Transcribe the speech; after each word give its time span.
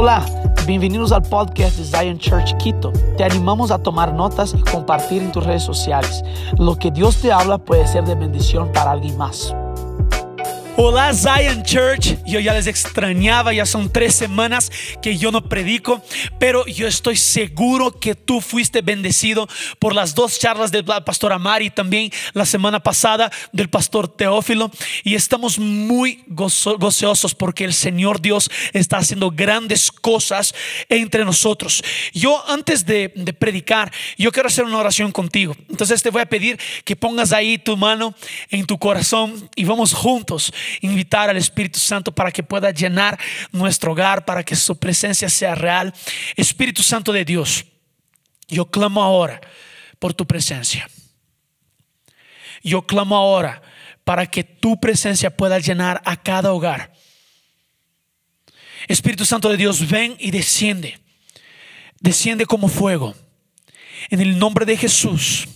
Hola, 0.00 0.24
bienvenidos 0.64 1.10
al 1.10 1.22
podcast 1.22 1.76
de 1.76 1.84
Zion 1.84 2.18
Church 2.20 2.56
Quito. 2.58 2.92
Te 3.16 3.24
animamos 3.24 3.72
a 3.72 3.82
tomar 3.82 4.14
notas 4.14 4.54
y 4.56 4.62
compartir 4.70 5.22
en 5.22 5.32
tus 5.32 5.44
redes 5.44 5.64
sociales. 5.64 6.22
Lo 6.56 6.76
que 6.76 6.92
Dios 6.92 7.16
te 7.16 7.32
habla 7.32 7.58
puede 7.58 7.84
ser 7.88 8.04
de 8.04 8.14
bendición 8.14 8.70
para 8.70 8.92
alguien 8.92 9.16
más. 9.16 9.52
Hola 10.80 11.12
Zion 11.12 11.64
Church, 11.64 12.18
yo 12.24 12.38
ya 12.38 12.54
les 12.54 12.68
extrañaba, 12.68 13.52
ya 13.52 13.66
son 13.66 13.92
tres 13.92 14.14
semanas 14.14 14.70
que 15.02 15.18
yo 15.18 15.32
no 15.32 15.48
predico, 15.48 16.00
pero 16.38 16.64
yo 16.66 16.86
estoy 16.86 17.16
seguro 17.16 17.98
que 17.98 18.14
tú 18.14 18.40
fuiste 18.40 18.80
bendecido 18.80 19.48
por 19.80 19.92
las 19.92 20.14
dos 20.14 20.38
charlas 20.38 20.70
del 20.70 20.84
pastor 20.84 21.32
Amari 21.32 21.70
también 21.70 22.12
la 22.32 22.46
semana 22.46 22.78
pasada 22.78 23.32
del 23.52 23.68
pastor 23.68 24.06
Teófilo. 24.06 24.70
Y 25.02 25.16
estamos 25.16 25.58
muy 25.58 26.22
gozosos 26.28 27.34
porque 27.34 27.64
el 27.64 27.74
Señor 27.74 28.20
Dios 28.20 28.48
está 28.72 28.98
haciendo 28.98 29.32
grandes 29.32 29.90
cosas 29.90 30.54
entre 30.88 31.24
nosotros. 31.24 31.82
Yo 32.12 32.48
antes 32.48 32.86
de, 32.86 33.12
de 33.16 33.32
predicar, 33.32 33.92
yo 34.16 34.30
quiero 34.30 34.46
hacer 34.46 34.64
una 34.64 34.78
oración 34.78 35.10
contigo, 35.10 35.56
entonces 35.68 36.04
te 36.04 36.10
voy 36.10 36.22
a 36.22 36.26
pedir 36.26 36.56
que 36.84 36.94
pongas 36.94 37.32
ahí 37.32 37.58
tu 37.58 37.76
mano 37.76 38.14
en 38.48 38.64
tu 38.64 38.78
corazón 38.78 39.50
y 39.56 39.64
vamos 39.64 39.92
juntos 39.92 40.52
invitar 40.80 41.30
al 41.30 41.36
Espíritu 41.36 41.78
Santo 41.78 42.12
para 42.12 42.30
que 42.30 42.42
pueda 42.42 42.70
llenar 42.70 43.18
nuestro 43.52 43.92
hogar, 43.92 44.24
para 44.24 44.44
que 44.44 44.56
su 44.56 44.78
presencia 44.78 45.28
sea 45.28 45.54
real. 45.54 45.92
Espíritu 46.36 46.82
Santo 46.82 47.12
de 47.12 47.24
Dios, 47.24 47.64
yo 48.48 48.66
clamo 48.70 49.02
ahora 49.02 49.40
por 49.98 50.14
tu 50.14 50.26
presencia. 50.26 50.88
Yo 52.62 52.82
clamo 52.82 53.16
ahora 53.16 53.62
para 54.04 54.26
que 54.26 54.42
tu 54.42 54.80
presencia 54.80 55.34
pueda 55.36 55.58
llenar 55.58 56.02
a 56.04 56.16
cada 56.16 56.52
hogar. 56.52 56.92
Espíritu 58.86 59.24
Santo 59.24 59.48
de 59.48 59.56
Dios, 59.56 59.88
ven 59.88 60.16
y 60.18 60.30
desciende. 60.30 60.98
Desciende 62.00 62.46
como 62.46 62.68
fuego. 62.68 63.14
En 64.08 64.20
el 64.20 64.38
nombre 64.38 64.64
de 64.64 64.76
Jesús. 64.76 65.48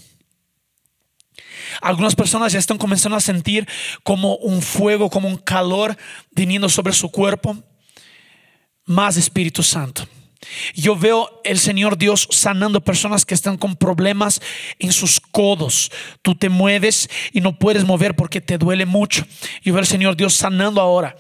Algunas 1.83 2.15
personas 2.15 2.53
ya 2.53 2.59
están 2.59 2.79
comenzando 2.79 3.17
a 3.17 3.21
sentir 3.21 3.69
como 4.03 4.37
un 4.37 4.63
fuego, 4.63 5.11
como 5.11 5.29
un 5.29 5.37
calor 5.37 5.97
viniendo 6.31 6.69
sobre 6.69 6.93
su 6.93 7.11
cuerpo. 7.11 7.57
Más 8.85 9.17
Espíritu 9.17 9.63
Santo. 9.63 10.07
Yo 10.75 10.97
veo 10.97 11.41
el 11.45 11.59
Señor 11.59 11.97
Dios 11.99 12.27
sanando 12.31 12.81
personas 12.81 13.25
que 13.25 13.35
están 13.35 13.57
con 13.57 13.77
problemas 13.77 14.41
en 14.79 14.93
sus 14.93 15.21
codos. 15.21 15.91
Tú 16.23 16.35
te 16.35 16.49
mueves 16.49 17.09
y 17.33 17.41
no 17.41 17.59
puedes 17.59 17.85
mover 17.85 18.17
porque 18.17 18.41
te 18.41 18.59
duele 18.59 18.87
mucho. 18.87 19.25
Yo 19.63 19.73
veo 19.73 19.81
el 19.81 19.87
Señor 19.87 20.17
Dios 20.17 20.35
sanando 20.35 20.81
ahora 20.81 21.17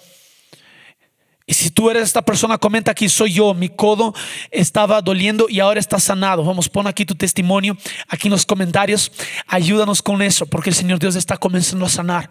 y 1.47 1.55
si 1.55 1.71
tú 1.71 1.91
eres 1.91 2.05
esta 2.05 2.23
persona, 2.23 2.59
comenta 2.59 2.93
aquí, 2.93 3.09
soy 3.09 3.33
yo, 3.33 3.53
mi 3.53 3.69
codo 3.69 4.15
estaba 4.51 5.03
doliendo 5.03 5.49
y 5.49 5.61
ahora 5.61 5.81
está 5.81 5.99
sanado. 5.99 6.45
Vamos, 6.45 6.69
pon 6.69 6.87
aquí 6.87 7.05
tu 7.05 7.15
testimonio, 7.15 7.77
aquí 8.09 8.29
en 8.29 8.33
los 8.33 8.47
comentarios. 8.47 9.11
Ayúdanos 9.47 10.03
con 10.03 10.23
eso, 10.23 10.47
porque 10.47 10.71
el 10.71 10.77
Señor 10.77 10.99
Dios 10.99 11.17
está 11.17 11.37
comenzando 11.37 11.87
a 11.87 11.89
sanar. 11.89 12.31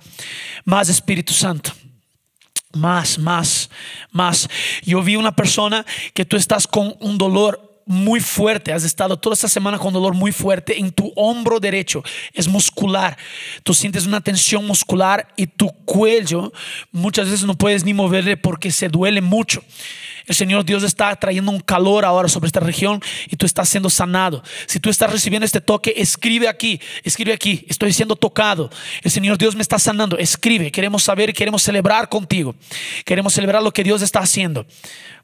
Más 0.63 0.87
Espíritu 0.87 1.33
Santo. 1.33 1.71
Más, 2.73 3.19
más, 3.19 3.69
más. 4.11 4.49
Yo 4.83 5.03
vi 5.03 5.17
una 5.17 5.35
persona 5.35 5.85
que 6.13 6.23
tú 6.23 6.37
estás 6.37 6.65
con 6.65 6.95
un 7.01 7.17
dolor 7.17 7.70
muy 7.91 8.19
fuerte, 8.19 8.71
has 8.73 8.83
estado 8.83 9.17
toda 9.17 9.33
esta 9.33 9.47
semana 9.47 9.77
con 9.77 9.93
dolor 9.93 10.13
muy 10.13 10.31
fuerte. 10.31 10.79
En 10.79 10.91
tu 10.91 11.11
hombro 11.15 11.59
derecho, 11.59 12.03
es 12.33 12.47
muscular, 12.47 13.17
tú 13.63 13.73
sientes 13.73 14.05
una 14.05 14.21
tensión 14.21 14.65
muscular 14.65 15.27
y 15.35 15.47
tu 15.47 15.69
cuello 15.85 16.51
muchas 16.91 17.29
veces 17.29 17.45
no 17.45 17.57
puedes 17.57 17.83
ni 17.83 17.93
moverle 17.93 18.37
porque 18.37 18.71
se 18.71 18.89
duele 18.89 19.21
mucho. 19.21 19.61
El 20.27 20.35
Señor 20.35 20.65
Dios 20.65 20.83
está 20.83 21.15
trayendo 21.15 21.51
un 21.51 21.59
calor 21.59 22.05
ahora 22.05 22.29
sobre 22.29 22.47
esta 22.47 22.59
región 22.59 23.01
y 23.29 23.35
tú 23.35 23.45
estás 23.45 23.69
siendo 23.69 23.89
sanado. 23.89 24.43
Si 24.67 24.79
tú 24.79 24.89
estás 24.89 25.11
recibiendo 25.11 25.45
este 25.45 25.61
toque, 25.61 25.93
escribe 25.97 26.47
aquí, 26.47 26.79
escribe 27.03 27.33
aquí, 27.33 27.65
estoy 27.67 27.93
siendo 27.93 28.15
tocado. 28.15 28.69
El 29.01 29.11
Señor 29.11 29.37
Dios 29.37 29.55
me 29.55 29.61
está 29.61 29.79
sanando, 29.79 30.17
escribe, 30.17 30.71
queremos 30.71 31.03
saber, 31.03 31.33
queremos 31.33 31.63
celebrar 31.63 32.09
contigo. 32.09 32.55
Queremos 33.05 33.33
celebrar 33.33 33.61
lo 33.63 33.71
que 33.71 33.83
Dios 33.83 34.01
está 34.01 34.19
haciendo. 34.19 34.65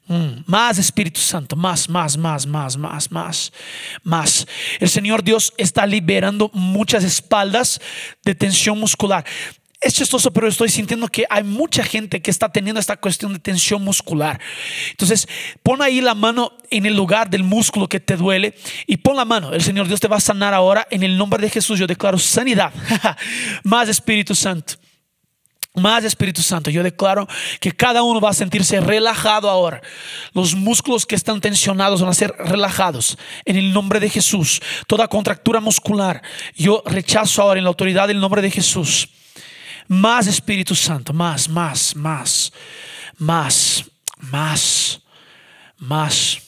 Mm, 0.08 0.44
más 0.46 0.78
Espíritu 0.78 1.20
Santo, 1.20 1.54
más, 1.54 1.86
más, 1.88 2.16
más, 2.16 2.46
más, 2.46 2.78
más, 2.78 3.10
más, 3.10 3.52
más. 4.02 4.46
El 4.80 4.88
Señor 4.88 5.22
Dios 5.22 5.52
está 5.58 5.86
liberando 5.86 6.50
muchas 6.54 7.04
espaldas 7.04 7.78
de 8.24 8.34
tensión 8.34 8.80
muscular. 8.80 9.26
Es 9.80 9.94
chistoso, 9.94 10.32
pero 10.32 10.48
estoy 10.48 10.70
sintiendo 10.70 11.06
que 11.06 11.24
hay 11.30 11.44
mucha 11.44 11.84
gente 11.84 12.20
que 12.20 12.32
está 12.32 12.50
teniendo 12.50 12.80
esta 12.80 12.96
cuestión 12.96 13.32
de 13.32 13.38
tensión 13.38 13.82
muscular. 13.84 14.40
Entonces, 14.90 15.28
pon 15.62 15.80
ahí 15.82 16.00
la 16.00 16.16
mano 16.16 16.52
en 16.68 16.84
el 16.84 16.96
lugar 16.96 17.30
del 17.30 17.44
músculo 17.44 17.88
que 17.88 18.00
te 18.00 18.16
duele 18.16 18.56
y 18.88 18.96
pon 18.96 19.16
la 19.16 19.24
mano. 19.24 19.52
El 19.52 19.62
Señor 19.62 19.86
Dios 19.86 20.00
te 20.00 20.08
va 20.08 20.16
a 20.16 20.20
sanar 20.20 20.52
ahora. 20.52 20.84
En 20.90 21.04
el 21.04 21.16
nombre 21.16 21.40
de 21.40 21.48
Jesús 21.48 21.78
yo 21.78 21.86
declaro 21.86 22.18
sanidad. 22.18 22.72
Más 23.62 23.88
Espíritu 23.88 24.34
Santo. 24.34 24.74
Más 25.74 26.02
Espíritu 26.02 26.42
Santo, 26.42 26.70
yo 26.70 26.82
declaro 26.82 27.28
que 27.60 27.70
cada 27.70 28.02
uno 28.02 28.20
va 28.20 28.30
a 28.30 28.34
sentirse 28.34 28.80
relajado 28.80 29.48
ahora. 29.48 29.80
Los 30.32 30.56
músculos 30.56 31.06
que 31.06 31.14
están 31.14 31.40
tensionados 31.40 32.00
van 32.00 32.10
a 32.10 32.14
ser 32.14 32.34
relajados. 32.36 33.16
En 33.44 33.54
el 33.54 33.72
nombre 33.72 34.00
de 34.00 34.10
Jesús, 34.10 34.60
toda 34.88 35.06
contractura 35.06 35.60
muscular, 35.60 36.20
yo 36.56 36.82
rechazo 36.84 37.42
ahora 37.42 37.58
en 37.58 37.64
la 37.64 37.68
autoridad 37.68 38.08
del 38.08 38.18
nombre 38.18 38.42
de 38.42 38.50
Jesús. 38.50 39.08
Más 39.88 40.26
Espíritu 40.26 40.74
Santo, 40.74 41.12
más, 41.12 41.48
más, 41.48 41.96
más, 41.96 42.52
más, 43.16 43.84
más, 44.20 45.00
más. 45.78 46.42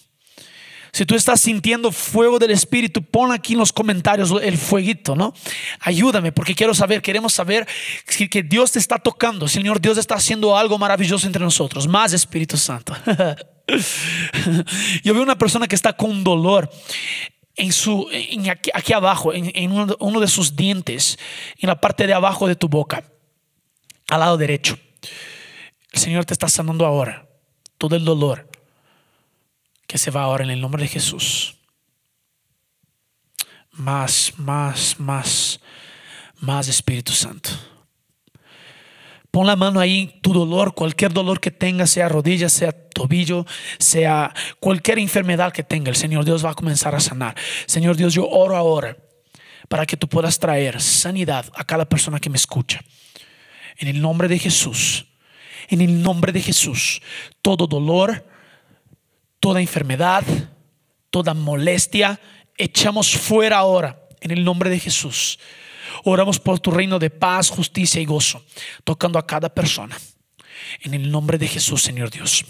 Si 0.93 1.07
tú 1.07 1.15
estás 1.15 1.41
sintiendo 1.41 1.93
fuego 1.93 2.39
del 2.39 2.51
Espíritu, 2.51 3.03
pon 3.03 3.33
aquí 3.33 3.53
en 3.53 3.61
los 3.61 3.73
comentarios 3.73 4.33
el 4.43 4.59
fueguito, 4.59 5.15
¿no? 5.15 5.33
Ayúdame 5.81 6.33
porque 6.33 6.55
quiero 6.55 6.75
saber, 6.75 7.01
queremos 7.01 7.33
saber 7.33 7.67
que 8.07 8.43
Dios 8.43 8.73
te 8.73 8.79
está 8.79 8.99
tocando. 8.99 9.47
Señor, 9.49 9.81
Dios 9.81 9.99
está 9.99 10.17
haciendo 10.17 10.57
algo 10.57 10.79
maravilloso 10.79 11.27
entre 11.27 11.43
nosotros. 11.43 11.87
Más 11.87 12.13
Espíritu 12.13 12.57
Santo. 12.57 12.95
Yo 15.05 15.15
veo 15.15 15.23
una 15.23 15.39
persona 15.39 15.69
que 15.69 15.77
está 15.77 15.93
con 15.93 16.25
dolor 16.25 16.71
en 17.57 17.73
su, 17.73 18.09
aquí, 18.75 18.93
abajo, 18.93 19.33
en, 19.33 19.71
uno, 19.71 19.97
uno 20.01 20.21
de 20.21 20.29
sus 20.29 20.57
dientes, 20.57 21.19
en 21.59 21.69
la 21.69 21.81
parte 21.81 22.07
de 22.07 22.15
abajo 22.15 22.49
de 22.49 22.57
tu 22.57 22.69
boca, 22.69 23.05
al 24.11 24.21
lado 24.21 24.37
derecho. 24.37 24.79
El 25.93 26.01
Señor 26.01 26.25
te 26.25 26.35
está 26.35 26.49
sanando 26.49 26.85
ahora 26.85 27.27
todo 27.79 27.97
el 27.97 28.05
dolor 28.05 28.49
que 29.87 29.99
se 29.99 30.11
va 30.11 30.23
ahora 30.23 30.45
en 30.45 30.51
el 30.51 30.61
nombre 30.61 30.83
de 30.83 30.89
Jesús. 30.89 31.57
Más, 33.73 34.35
más, 34.37 35.01
más, 35.01 35.61
más 36.41 36.69
Espíritu 36.69 37.13
Santo. 37.13 37.51
Pon 39.31 39.47
la 39.47 39.57
mano 39.57 39.79
ahí, 39.79 40.19
tu 40.23 40.33
dolor, 40.33 40.75
cualquier 40.75 41.13
dolor 41.13 41.41
que 41.41 41.53
tengas, 41.53 41.91
sea 41.91 42.09
rodilla, 42.09 42.49
sea 42.49 42.73
tobillo, 42.73 43.47
sea 43.79 44.35
cualquier 44.59 44.99
enfermedad 44.99 45.53
que 45.53 45.63
tenga, 45.63 45.89
el 45.89 45.97
Señor 45.97 46.25
Dios 46.25 46.45
va 46.45 46.51
a 46.51 46.55
comenzar 46.55 46.97
a 46.97 47.01
sanar. 47.01 47.37
Señor 47.67 47.97
Dios, 47.97 48.13
yo 48.13 48.29
oro 48.29 48.57
ahora 48.57 48.97
para 49.69 49.87
que 49.87 49.97
tú 49.97 50.09
puedas 50.09 50.39
traer 50.41 50.81
sanidad 50.81 51.47
a 51.55 51.65
cada 51.65 51.85
persona 51.85 52.19
que 52.19 52.29
me 52.29 52.37
escucha. 52.37 52.81
En 53.81 53.89
el 53.89 54.01
nombre 54.01 54.29
de 54.29 54.39
Jesús, 54.39 55.07
en 55.69 55.81
el 55.81 56.03
nombre 56.03 56.33
de 56.33 56.41
Jesús, 56.41 57.01
todo 57.43 57.67
dolor, 57.67 58.27
toda 59.41 59.61
enfermedad, 59.61 60.23
toda 61.11 61.35
molestia, 61.35 62.21
echamos 62.57 63.11
fuera 63.17 63.59
ahora 63.59 64.07
en 64.21 64.31
el 64.31 64.45
nombre 64.45 64.69
de 64.69 64.79
Jesús. 64.79 65.39
Oramos 66.05 66.39
por 66.39 66.61
tu 66.61 66.71
reino 66.71 66.99
de 66.99 67.11
paz, 67.11 67.49
justicia 67.49 68.01
y 68.01 68.05
gozo, 68.05 68.45
tocando 68.85 69.19
a 69.19 69.27
cada 69.27 69.49
persona. 69.53 69.99
En 70.83 70.95
el 70.95 71.11
nombre 71.11 71.39
de 71.39 71.49
Jesús, 71.49 71.83
Señor 71.83 72.11
Dios. 72.11 72.45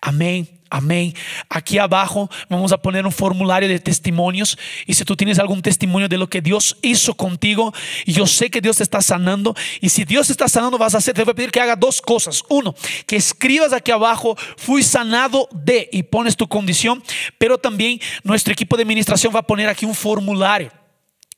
Amén. 0.00 0.48
Amén. 0.68 1.14
Aquí 1.48 1.78
abajo 1.78 2.28
vamos 2.48 2.72
a 2.72 2.78
poner 2.78 3.06
un 3.06 3.12
formulario 3.12 3.68
de 3.68 3.78
testimonios. 3.78 4.58
Y 4.84 4.94
si 4.94 5.04
tú 5.04 5.16
tienes 5.16 5.38
algún 5.38 5.62
testimonio 5.62 6.08
de 6.08 6.18
lo 6.18 6.28
que 6.28 6.40
Dios 6.40 6.76
hizo 6.82 7.14
contigo, 7.14 7.72
yo 8.04 8.26
sé 8.26 8.50
que 8.50 8.60
Dios 8.60 8.78
te 8.78 8.82
está 8.82 9.00
sanando. 9.00 9.54
Y 9.80 9.90
si 9.90 10.04
Dios 10.04 10.26
te 10.26 10.32
está 10.32 10.48
sanando, 10.48 10.76
vas 10.76 10.94
a 10.94 10.98
hacer, 10.98 11.14
te 11.14 11.22
voy 11.22 11.32
a 11.32 11.34
pedir 11.34 11.50
que 11.52 11.60
haga 11.60 11.76
dos 11.76 12.02
cosas. 12.02 12.42
Uno, 12.48 12.74
que 13.06 13.16
escribas 13.16 13.72
aquí 13.72 13.92
abajo, 13.92 14.36
fui 14.56 14.82
sanado 14.82 15.48
de, 15.52 15.88
y 15.92 16.02
pones 16.02 16.36
tu 16.36 16.48
condición. 16.48 17.02
Pero 17.38 17.58
también 17.58 18.00
nuestro 18.24 18.52
equipo 18.52 18.76
de 18.76 18.82
administración 18.82 19.32
va 19.34 19.40
a 19.40 19.46
poner 19.46 19.68
aquí 19.68 19.86
un 19.86 19.94
formulario. 19.94 20.72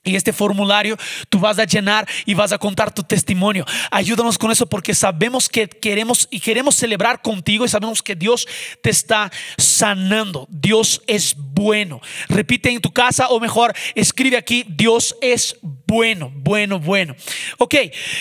Y 0.04 0.16
este 0.16 0.32
formulario 0.32 0.96
tú 1.28 1.38
vas 1.38 1.58
a 1.58 1.64
llenar 1.64 2.08
y 2.24 2.34
vas 2.34 2.52
a 2.52 2.58
contar 2.58 2.94
tu 2.94 3.02
testimonio. 3.02 3.66
Ayúdanos 3.90 4.38
con 4.38 4.50
eso 4.50 4.66
porque 4.66 4.94
sabemos 4.94 5.48
que 5.48 5.68
queremos 5.68 6.28
y 6.30 6.40
queremos 6.40 6.76
celebrar 6.76 7.20
contigo 7.20 7.64
y 7.64 7.68
sabemos 7.68 8.02
que 8.02 8.14
Dios 8.14 8.46
te 8.82 8.90
está 8.90 9.30
sanando. 9.58 10.46
Dios 10.50 11.02
es 11.06 11.34
bueno. 11.36 12.00
Repite 12.28 12.70
en 12.70 12.80
tu 12.80 12.92
casa 12.92 13.28
o 13.28 13.40
mejor 13.40 13.74
escribe 13.94 14.36
aquí, 14.36 14.64
Dios 14.68 15.16
es 15.20 15.56
bueno 15.60 15.77
bueno, 15.88 16.30
bueno, 16.34 16.78
bueno. 16.78 17.16
Ok, 17.56 17.74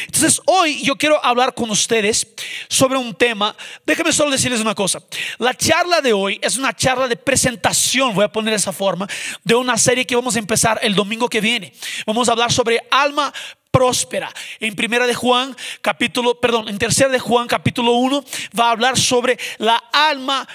entonces 0.06 0.42
hoy 0.46 0.82
yo 0.84 0.96
quiero 0.96 1.24
hablar 1.24 1.54
con 1.54 1.70
ustedes 1.70 2.26
sobre 2.70 2.98
un 2.98 3.14
tema. 3.14 3.54
Déjenme 3.86 4.14
solo 4.14 4.32
decirles 4.32 4.62
una 4.62 4.74
cosa. 4.74 5.04
La 5.38 5.54
charla 5.54 6.00
de 6.00 6.14
hoy 6.14 6.40
es 6.42 6.58
una 6.58 6.74
charla 6.74 7.10
de 7.10 7.18
presentación, 7.18 8.16
voy 8.16 8.24
a 8.24 8.32
poner 8.32 8.54
esa 8.54 8.72
forma, 8.72 9.06
de 9.44 9.54
una 9.54 9.78
serie 9.78 10.08
que 10.08 10.16
vamos 10.16 10.38
a 10.38 10.40
empezar 10.40 10.80
el 10.82 10.96
domingo 10.96 11.28
que 11.28 11.42
viene. 11.42 11.74
Vamos 12.06 12.30
a 12.30 12.32
hablar 12.32 12.54
sobre 12.54 12.80
alma 12.90 13.34
próspera. 13.70 14.32
En 14.62 14.74
primera 14.74 15.06
de 15.06 15.14
Juan, 15.14 15.54
capítulo, 15.82 16.40
perdón, 16.40 16.70
en 16.70 16.78
tercera 16.78 17.10
de 17.10 17.20
Juan, 17.20 17.48
capítulo 17.48 17.92
1, 17.92 18.24
va 18.58 18.70
a 18.70 18.72
hablar 18.72 18.98
sobre 18.98 19.38
la 19.58 19.76
alma 19.92 20.48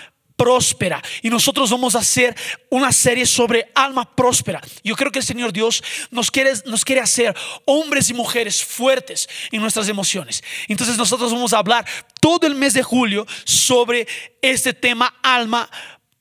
Y 1.23 1.31
nosotros 1.31 1.71
vamos 1.71 1.95
a 1.95 2.01
hacer 2.01 2.35
una 2.71 2.93
serie 2.93 3.27
sobre 3.27 3.71
alma 3.75 4.05
próspera. 4.05 4.61
Yo 4.83 4.97
creo 4.97 5.13
que 5.13 5.21
el 5.21 5.25
Señor 5.25 5.53
Dios 5.53 5.83
nos 6.11 6.31
quiere, 6.31 6.53
nos 6.67 6.85
quiere 6.85 7.01
hacer 7.01 7.35
hombres 7.65 8.11
y 8.11 8.15
mujeres 8.15 8.63
fuertes 8.63 9.29
en 9.51 9.61
nuestras 9.61 9.89
emociones. 9.89 10.43
Entonces 10.69 10.97
nosotros 10.97 11.33
vamos 11.33 11.53
a 11.53 11.59
hablar 11.59 11.87
todo 12.21 12.47
el 12.47 12.55
mes 12.55 12.75
de 12.75 12.83
julio 12.83 13.27
sobre 13.45 14.07
este 14.41 14.73
tema 14.73 15.15
alma 15.23 15.71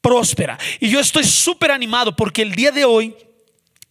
próspera. 0.02 0.58
Y 0.80 0.90
yo 0.90 1.00
estoy 1.00 1.24
súper 1.24 1.72
animado 1.72 2.16
porque 2.16 2.42
el 2.42 2.54
día 2.54 2.72
de 2.72 2.86
hoy 2.86 3.16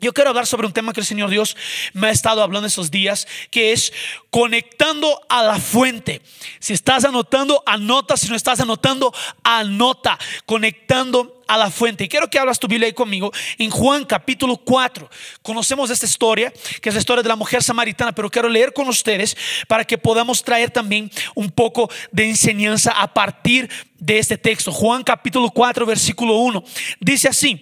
yo 0.00 0.12
quiero 0.12 0.31
hablar 0.31 0.47
sobre 0.47 0.67
un 0.67 0.73
tema 0.73 0.93
que 0.93 1.00
el 1.00 1.06
Señor 1.06 1.31
Dios 1.31 1.56
me 1.93 2.08
ha 2.08 2.11
estado 2.11 2.43
hablando 2.43 2.67
esos 2.67 2.91
días, 2.91 3.26
que 3.50 3.73
es 3.73 3.93
conectando 4.31 5.20
a 5.29 5.43
la 5.43 5.58
fuente. 5.58 6.23
Si 6.58 6.73
estás 6.73 7.05
anotando, 7.05 7.62
anota. 7.67 8.17
Si 8.17 8.29
no 8.29 8.37
estás 8.37 8.61
anotando, 8.61 9.12
anota. 9.43 10.19
Conectando 10.47 11.39
a 11.50 11.56
la 11.56 11.69
fuente. 11.69 12.05
Y 12.05 12.08
quiero 12.08 12.31
que 12.31 12.38
hablas 12.38 12.61
tu 12.61 12.69
Biblia 12.69 12.87
ahí 12.87 12.93
conmigo 12.93 13.32
en 13.58 13.70
Juan 13.70 14.05
capítulo 14.05 14.56
4. 14.56 15.11
Conocemos 15.43 15.91
esta 15.91 16.06
historia, 16.06 16.52
que 16.81 16.88
es 16.88 16.94
la 16.94 17.00
historia 17.00 17.25
de 17.25 17.29
la 17.29 17.35
mujer 17.35 17.61
samaritana, 17.61 18.12
pero 18.12 18.31
quiero 18.31 18.49
leer 18.49 18.73
con 18.73 18.88
ustedes 18.88 19.37
para 19.67 19.85
que 19.85 19.99
podamos 19.99 20.44
traer 20.44 20.70
también 20.70 21.11
un 21.35 21.50
poco 21.50 21.91
de 22.12 22.29
enseñanza 22.29 22.93
a 22.93 23.12
partir 23.12 23.69
de 23.99 24.19
este 24.19 24.38
texto. 24.38 24.70
Juan 24.70 25.02
capítulo 25.02 25.50
4, 25.50 25.85
versículo 25.85 26.37
1. 26.37 26.62
Dice 27.00 27.29
así, 27.29 27.61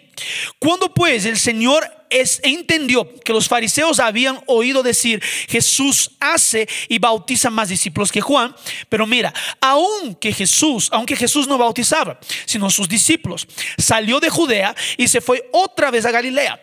cuando 0.58 0.92
pues 0.92 1.24
el 1.24 1.38
Señor 1.38 1.88
entendió 2.10 3.12
que 3.20 3.32
los 3.32 3.48
fariseos 3.48 4.00
habían 4.00 4.40
oído 4.46 4.82
decir, 4.82 5.22
Jesús 5.48 6.12
hace 6.20 6.68
y 6.88 6.98
bautiza 6.98 7.50
más 7.50 7.68
discípulos 7.68 8.10
que 8.10 8.20
Juan, 8.20 8.54
pero 8.88 9.06
mira, 9.06 9.32
aunque 9.60 10.32
Jesús, 10.32 10.88
aunque 10.92 11.16
Jesús 11.16 11.46
no 11.46 11.58
bautizaba, 11.58 12.18
sino 12.46 12.70
sus 12.70 12.88
discípulos, 12.88 13.46
salió 13.78 14.20
de 14.20 14.28
Judea 14.28 14.74
y 14.96 15.08
se 15.08 15.20
fue 15.20 15.48
otra 15.52 15.90
vez 15.90 16.04
a 16.04 16.10
Galilea. 16.10 16.60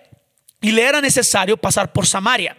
Y 0.62 0.72
le 0.72 0.84
era 0.84 1.02
necesario 1.02 1.58
pasar 1.58 1.92
por 1.92 2.06
Samaria. 2.06 2.58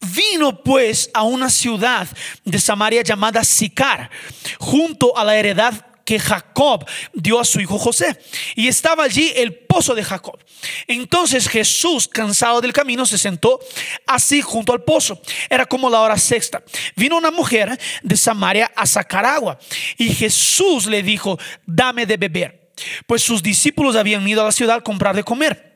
Vino 0.00 0.62
pues 0.62 1.10
a 1.12 1.22
una 1.22 1.50
ciudad 1.50 2.06
de 2.44 2.58
Samaria 2.58 3.02
llamada 3.02 3.42
Sicar, 3.42 4.10
junto 4.58 5.16
a 5.16 5.24
la 5.24 5.36
heredad 5.36 5.86
que 6.04 6.20
Jacob 6.20 6.86
dio 7.12 7.40
a 7.40 7.44
su 7.44 7.60
hijo 7.60 7.78
José. 7.78 8.16
Y 8.54 8.68
estaba 8.68 9.04
allí 9.04 9.32
el 9.34 9.54
pozo 9.54 9.94
de 9.94 10.04
Jacob. 10.04 10.38
Entonces 10.86 11.48
Jesús, 11.48 12.06
cansado 12.06 12.60
del 12.60 12.72
camino, 12.72 13.04
se 13.04 13.18
sentó 13.18 13.58
así 14.06 14.40
junto 14.40 14.72
al 14.72 14.84
pozo. 14.84 15.20
Era 15.50 15.66
como 15.66 15.90
la 15.90 16.00
hora 16.00 16.16
sexta. 16.16 16.62
Vino 16.94 17.18
una 17.18 17.32
mujer 17.32 17.78
de 18.02 18.16
Samaria 18.16 18.70
a 18.76 18.86
sacar 18.86 19.26
agua. 19.26 19.58
Y 19.98 20.14
Jesús 20.14 20.86
le 20.86 21.02
dijo, 21.02 21.38
dame 21.66 22.06
de 22.06 22.16
beber. 22.16 22.65
Pues 23.06 23.22
sus 23.22 23.42
discípulos 23.42 23.96
habían 23.96 24.26
ido 24.26 24.42
a 24.42 24.46
la 24.46 24.52
ciudad 24.52 24.76
a 24.76 24.80
comprar 24.80 25.16
de 25.16 25.24
comer. 25.24 25.66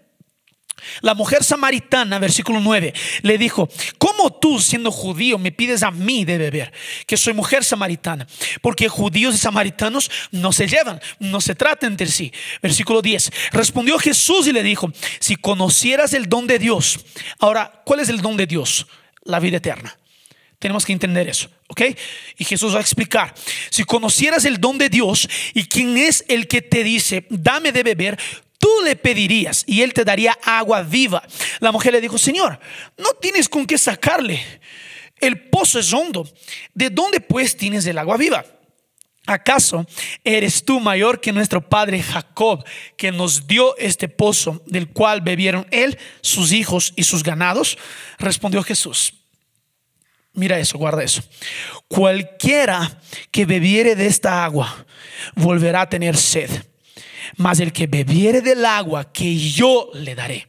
La 1.02 1.14
mujer 1.14 1.44
samaritana, 1.44 2.19
versículo 2.19 2.61
9, 2.61 2.93
le 3.23 3.38
dijo, 3.38 3.69
¿cómo 3.99 4.32
tú 4.32 4.61
siendo 4.61 4.91
judío 4.91 5.38
me 5.38 5.52
pides 5.52 5.82
a 5.82 5.91
mí 5.91 6.25
de 6.25 6.38
beber? 6.38 6.73
Que 7.06 7.17
soy 7.17 7.32
mujer 7.32 7.64
samaritana. 7.64 8.26
Porque 8.62 8.88
judíos 8.88 9.35
y 9.35 9.38
samaritanos 9.38 10.11
no 10.31 10.52
se 10.52 10.67
llevan, 10.67 11.00
no 11.19 11.41
se 11.41 11.55
tratan 11.55 11.93
entre 11.93 12.06
sí. 12.06 12.32
Versículo 12.62 13.02
10, 13.02 13.31
respondió 13.52 13.99
Jesús 13.99 14.47
y 14.47 14.52
le 14.52 14.62
dijo, 14.62 14.91
si 15.19 15.37
conocieras 15.37 16.12
el 16.14 16.29
don 16.29 16.47
de 16.47 16.58
Dios. 16.58 16.99
Ahora, 17.38 17.82
¿cuál 17.85 18.00
es 18.00 18.08
el 18.08 18.20
don 18.20 18.37
de 18.37 18.47
Dios? 18.47 18.87
La 19.25 19.38
vida 19.38 19.58
eterna. 19.58 20.00
Tenemos 20.60 20.84
que 20.84 20.92
entender 20.92 21.26
eso, 21.26 21.48
¿ok? 21.68 21.82
Y 22.36 22.44
Jesús 22.44 22.74
va 22.74 22.78
a 22.78 22.82
explicar, 22.82 23.34
si 23.70 23.82
conocieras 23.84 24.44
el 24.44 24.60
don 24.60 24.76
de 24.76 24.90
Dios 24.90 25.26
y 25.54 25.64
quién 25.64 25.96
es 25.96 26.22
el 26.28 26.46
que 26.48 26.60
te 26.60 26.84
dice, 26.84 27.26
dame 27.30 27.72
de 27.72 27.82
beber, 27.82 28.18
tú 28.58 28.68
le 28.84 28.94
pedirías 28.94 29.64
y 29.66 29.80
él 29.80 29.94
te 29.94 30.04
daría 30.04 30.38
agua 30.44 30.82
viva. 30.82 31.22
La 31.60 31.72
mujer 31.72 31.94
le 31.94 32.00
dijo, 32.02 32.18
Señor, 32.18 32.60
no 32.98 33.14
tienes 33.14 33.48
con 33.48 33.64
qué 33.64 33.78
sacarle. 33.78 34.38
El 35.18 35.48
pozo 35.48 35.78
es 35.78 35.94
hondo. 35.94 36.30
¿De 36.74 36.90
dónde 36.90 37.20
pues 37.20 37.56
tienes 37.56 37.86
el 37.86 37.96
agua 37.96 38.18
viva? 38.18 38.44
¿Acaso 39.26 39.86
eres 40.24 40.62
tú 40.62 40.78
mayor 40.78 41.22
que 41.22 41.32
nuestro 41.32 41.66
padre 41.66 42.02
Jacob, 42.02 42.64
que 42.98 43.12
nos 43.12 43.46
dio 43.46 43.78
este 43.78 44.08
pozo 44.08 44.62
del 44.66 44.90
cual 44.90 45.22
bebieron 45.22 45.66
él, 45.70 45.98
sus 46.20 46.52
hijos 46.52 46.92
y 46.96 47.04
sus 47.04 47.22
ganados? 47.22 47.78
Respondió 48.18 48.62
Jesús. 48.62 49.14
Mira 50.32 50.58
eso, 50.58 50.78
guarda 50.78 51.02
eso. 51.02 51.22
Cualquiera 51.88 53.00
que 53.30 53.46
bebiere 53.46 53.96
de 53.96 54.06
esta 54.06 54.44
agua 54.44 54.86
volverá 55.34 55.82
a 55.82 55.88
tener 55.88 56.16
sed 56.16 56.50
mas 57.36 57.60
el 57.60 57.72
que 57.72 57.86
bebiere 57.86 58.40
del 58.40 58.64
agua 58.64 59.12
que 59.12 59.36
yo 59.36 59.90
le 59.94 60.14
daré, 60.14 60.48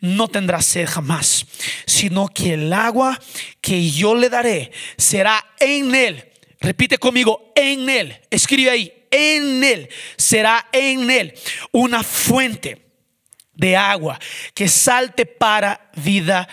no 0.00 0.28
tendrá 0.28 0.60
sed 0.62 0.86
jamás, 0.86 1.46
sino 1.86 2.28
que 2.28 2.54
el 2.54 2.72
agua 2.72 3.18
que 3.60 3.90
yo 3.90 4.14
le 4.14 4.28
daré 4.28 4.70
será 4.96 5.44
en 5.58 5.94
él. 5.94 6.28
Repite 6.60 6.98
conmigo, 6.98 7.52
en 7.56 7.88
él. 7.88 8.20
Escribe 8.30 8.70
ahí, 8.70 8.92
en 9.10 9.64
él. 9.64 9.88
Será 10.16 10.68
en 10.72 11.10
él 11.10 11.34
una 11.72 12.02
fuente 12.02 12.82
de 13.54 13.76
agua 13.76 14.18
que 14.54 14.68
salte 14.68 15.24
para 15.24 15.90
vida 15.96 16.48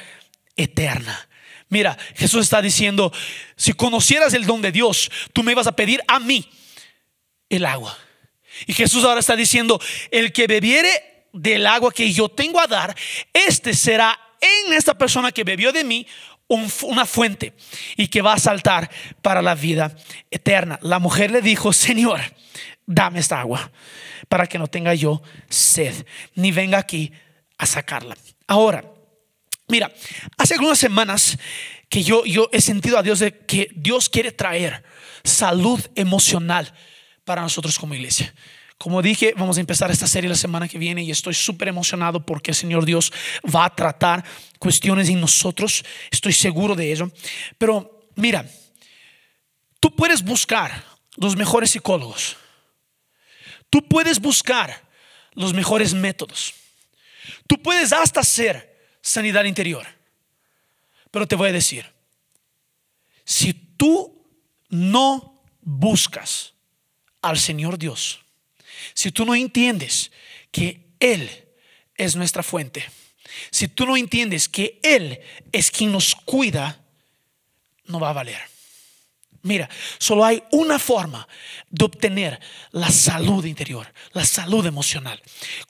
eterna. 0.55 1.26
Mira, 1.69 1.97
Jesús 2.15 2.41
está 2.43 2.61
diciendo, 2.61 3.11
si 3.55 3.73
conocieras 3.73 4.33
el 4.33 4.45
don 4.45 4.61
de 4.61 4.71
Dios, 4.71 5.11
tú 5.33 5.43
me 5.43 5.51
ibas 5.51 5.67
a 5.67 5.75
pedir 5.75 6.01
a 6.07 6.19
mí 6.19 6.49
el 7.49 7.65
agua. 7.65 7.97
Y 8.65 8.73
Jesús 8.73 9.03
ahora 9.03 9.19
está 9.19 9.35
diciendo, 9.35 9.79
el 10.11 10.31
que 10.31 10.47
bebiere 10.47 11.27
del 11.33 11.67
agua 11.67 11.91
que 11.91 12.11
yo 12.11 12.29
tengo 12.29 12.59
a 12.59 12.67
dar, 12.67 12.95
este 13.33 13.73
será 13.73 14.17
en 14.39 14.73
esta 14.73 14.97
persona 14.97 15.31
que 15.31 15.43
bebió 15.43 15.71
de 15.71 15.83
mí 15.83 16.07
una 16.47 17.05
fuente 17.05 17.53
y 17.97 18.07
que 18.07 18.21
va 18.21 18.33
a 18.33 18.39
saltar 18.39 18.89
para 19.21 19.41
la 19.41 19.55
vida 19.55 19.95
eterna. 20.31 20.79
La 20.81 20.99
mujer 20.99 21.31
le 21.31 21.41
dijo, 21.41 21.73
Señor, 21.73 22.21
dame 22.85 23.19
esta 23.19 23.41
agua 23.41 23.71
para 24.29 24.47
que 24.47 24.57
no 24.57 24.67
tenga 24.67 24.93
yo 24.93 25.21
sed, 25.49 26.05
ni 26.35 26.51
venga 26.51 26.77
aquí 26.77 27.11
a 27.57 27.65
sacarla. 27.65 28.15
Ahora, 28.47 28.83
mira, 29.67 29.93
hace 30.37 30.53
algunas 30.55 30.79
semanas 30.79 31.37
que 31.89 32.03
yo, 32.03 32.25
yo 32.25 32.49
he 32.51 32.61
sentido 32.61 32.97
a 32.97 33.03
Dios 33.03 33.19
de 33.19 33.37
que 33.45 33.69
Dios 33.75 34.09
quiere 34.09 34.31
traer 34.31 34.83
salud 35.23 35.79
emocional 35.95 36.73
para 37.23 37.41
nosotros 37.41 37.77
como 37.77 37.93
iglesia. 37.93 38.33
Como 38.77 39.01
dije, 39.01 39.33
vamos 39.35 39.57
a 39.57 39.59
empezar 39.59 39.89
esta 39.89 40.05
serie 40.05 40.29
la 40.29 40.35
semana 40.35 40.67
que 40.67 40.77
viene 40.77 41.03
y 41.03 41.09
estoy 41.09 41.33
súper 41.33 41.67
emocionado 41.67 42.23
porque 42.23 42.51
el 42.51 42.55
Señor 42.55 42.85
Dios 42.85 43.11
va 43.43 43.65
a 43.65 43.75
tratar 43.75 44.23
cuestiones 44.59 45.09
en 45.09 45.19
nosotros. 45.19 45.83
Estoy 46.11 46.33
seguro 46.33 46.75
de 46.75 46.91
ello. 46.91 47.11
Pero 47.57 48.07
mira, 48.15 48.47
tú 49.79 49.95
puedes 49.95 50.23
buscar 50.23 50.83
los 51.15 51.35
mejores 51.35 51.71
psicólogos. 51.71 52.37
Tú 53.71 53.81
puedes 53.87 54.19
buscar 54.19 54.87
los 55.33 55.53
mejores 55.53 55.95
métodos. 55.95 56.53
Tú 57.47 57.59
puedes 57.61 57.91
hasta 57.91 58.19
hacer 58.19 58.76
sanidad 59.07 59.45
interior. 59.45 59.87
Pero 61.11 61.27
te 61.27 61.35
voy 61.35 61.49
a 61.49 61.53
decir, 61.53 61.85
si 63.23 63.53
tú 63.53 64.25
no 64.69 65.41
buscas 65.61 66.53
al 67.21 67.39
Señor 67.39 67.77
Dios, 67.77 68.19
si 68.93 69.11
tú 69.11 69.25
no 69.25 69.33
entiendes 69.33 70.11
que 70.51 70.85
Él 70.99 71.29
es 71.95 72.15
nuestra 72.15 72.43
fuente, 72.43 72.85
si 73.49 73.67
tú 73.67 73.85
no 73.85 73.95
entiendes 73.95 74.49
que 74.49 74.79
Él 74.83 75.19
es 75.51 75.71
quien 75.71 75.91
nos 75.91 76.13
cuida, 76.13 76.83
no 77.85 77.99
va 77.99 78.09
a 78.09 78.13
valer. 78.13 78.56
Mira, 79.43 79.69
solo 79.97 80.25
hay 80.25 80.43
una 80.51 80.79
forma 80.79 81.27
de 81.69 81.85
obtener 81.85 82.39
la 82.71 82.89
salud 82.89 83.45
interior, 83.45 83.91
la 84.13 84.25
salud 84.25 84.65
emocional, 84.65 85.21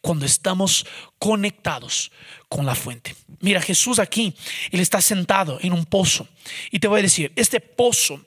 cuando 0.01 0.25
estamos 0.25 0.85
conectados 1.19 2.11
con 2.49 2.65
la 2.65 2.75
fuente. 2.75 3.15
Mira, 3.39 3.61
Jesús 3.61 3.99
aquí, 3.99 4.35
Él 4.71 4.79
está 4.79 5.01
sentado 5.01 5.59
en 5.61 5.73
un 5.73 5.85
pozo. 5.85 6.27
Y 6.71 6.79
te 6.79 6.87
voy 6.87 6.99
a 6.99 7.03
decir, 7.03 7.31
este 7.35 7.59
pozo 7.59 8.21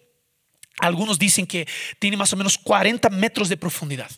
algunos 0.81 1.19
dicen 1.19 1.47
que 1.47 1.69
tiene 1.99 2.17
más 2.17 2.33
o 2.33 2.37
menos 2.37 2.59
40 2.59 3.11
metros 3.11 3.49
de 3.49 3.57
profundidad. 3.57 4.11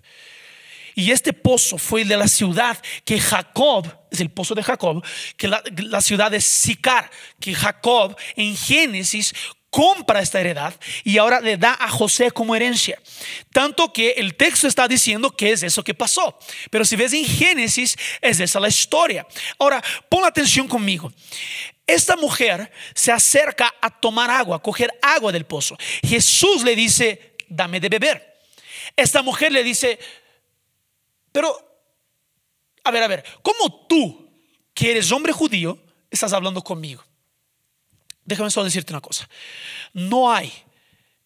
Y 0.95 1.11
este 1.11 1.33
pozo 1.33 1.79
fue 1.79 2.05
de 2.05 2.17
la 2.17 2.29
ciudad 2.29 2.81
que 3.05 3.19
Jacob, 3.19 3.87
es 4.11 4.21
el 4.21 4.31
pozo 4.31 4.55
de 4.55 4.63
Jacob, 4.63 5.03
que 5.37 5.49
la, 5.49 5.63
la 5.77 6.03
ciudad 6.03 6.31
de 6.31 6.41
Sicar, 6.41 7.11
que 7.41 7.55
Jacob 7.55 8.17
en 8.37 8.57
Génesis 8.57 9.35
compra 9.73 10.21
esta 10.21 10.39
heredad 10.39 10.75
y 11.03 11.17
ahora 11.17 11.41
le 11.41 11.57
da 11.57 11.75
a 11.81 11.89
José 11.89 12.31
como 12.31 12.55
herencia. 12.55 13.01
Tanto 13.51 13.91
que 13.91 14.11
el 14.11 14.35
texto 14.35 14.69
está 14.69 14.87
diciendo 14.87 15.35
que 15.35 15.51
es 15.51 15.63
eso 15.63 15.83
que 15.83 15.95
pasó. 15.95 16.39
Pero 16.71 16.85
si 16.85 16.95
ves 16.95 17.15
en 17.15 17.25
Génesis, 17.25 17.97
es 18.21 18.39
esa 18.39 18.61
la 18.61 18.69
historia. 18.69 19.27
Ahora, 19.59 19.83
pon 20.11 20.27
atención 20.27 20.69
conmigo. 20.69 21.11
Esta 21.87 22.17
mujer 22.17 22.71
se 22.95 23.13
acerca 23.13 23.73
a 23.81 23.89
tomar 23.89 24.31
agua, 24.31 24.59
a 24.59 24.63
coger 24.63 24.93
agua 25.01 25.33
del 25.33 25.47
pozo. 25.47 25.79
Jesús 26.07 26.63
le 26.65 26.77
dice, 26.77 27.35
dame 27.49 27.81
de 27.81 27.89
beber. 27.89 28.43
Esta 28.95 29.23
mujer 29.23 29.53
le 29.53 29.65
dice, 29.65 29.99
pero, 31.33 31.57
a 32.85 32.91
ver, 32.91 33.03
a 33.03 33.09
ver, 33.09 33.25
¿cómo 33.41 33.87
tú, 33.89 34.31
que 34.75 34.91
eres 34.91 35.11
hombre 35.11 35.33
judío, 35.33 35.79
estás 36.11 36.35
hablando 36.35 36.63
conmigo? 36.63 37.03
Déjame 38.25 38.51
solo 38.51 38.65
decirte 38.65 38.93
una 38.93 39.01
cosa. 39.01 39.29
No 39.93 40.33
hay 40.33 40.53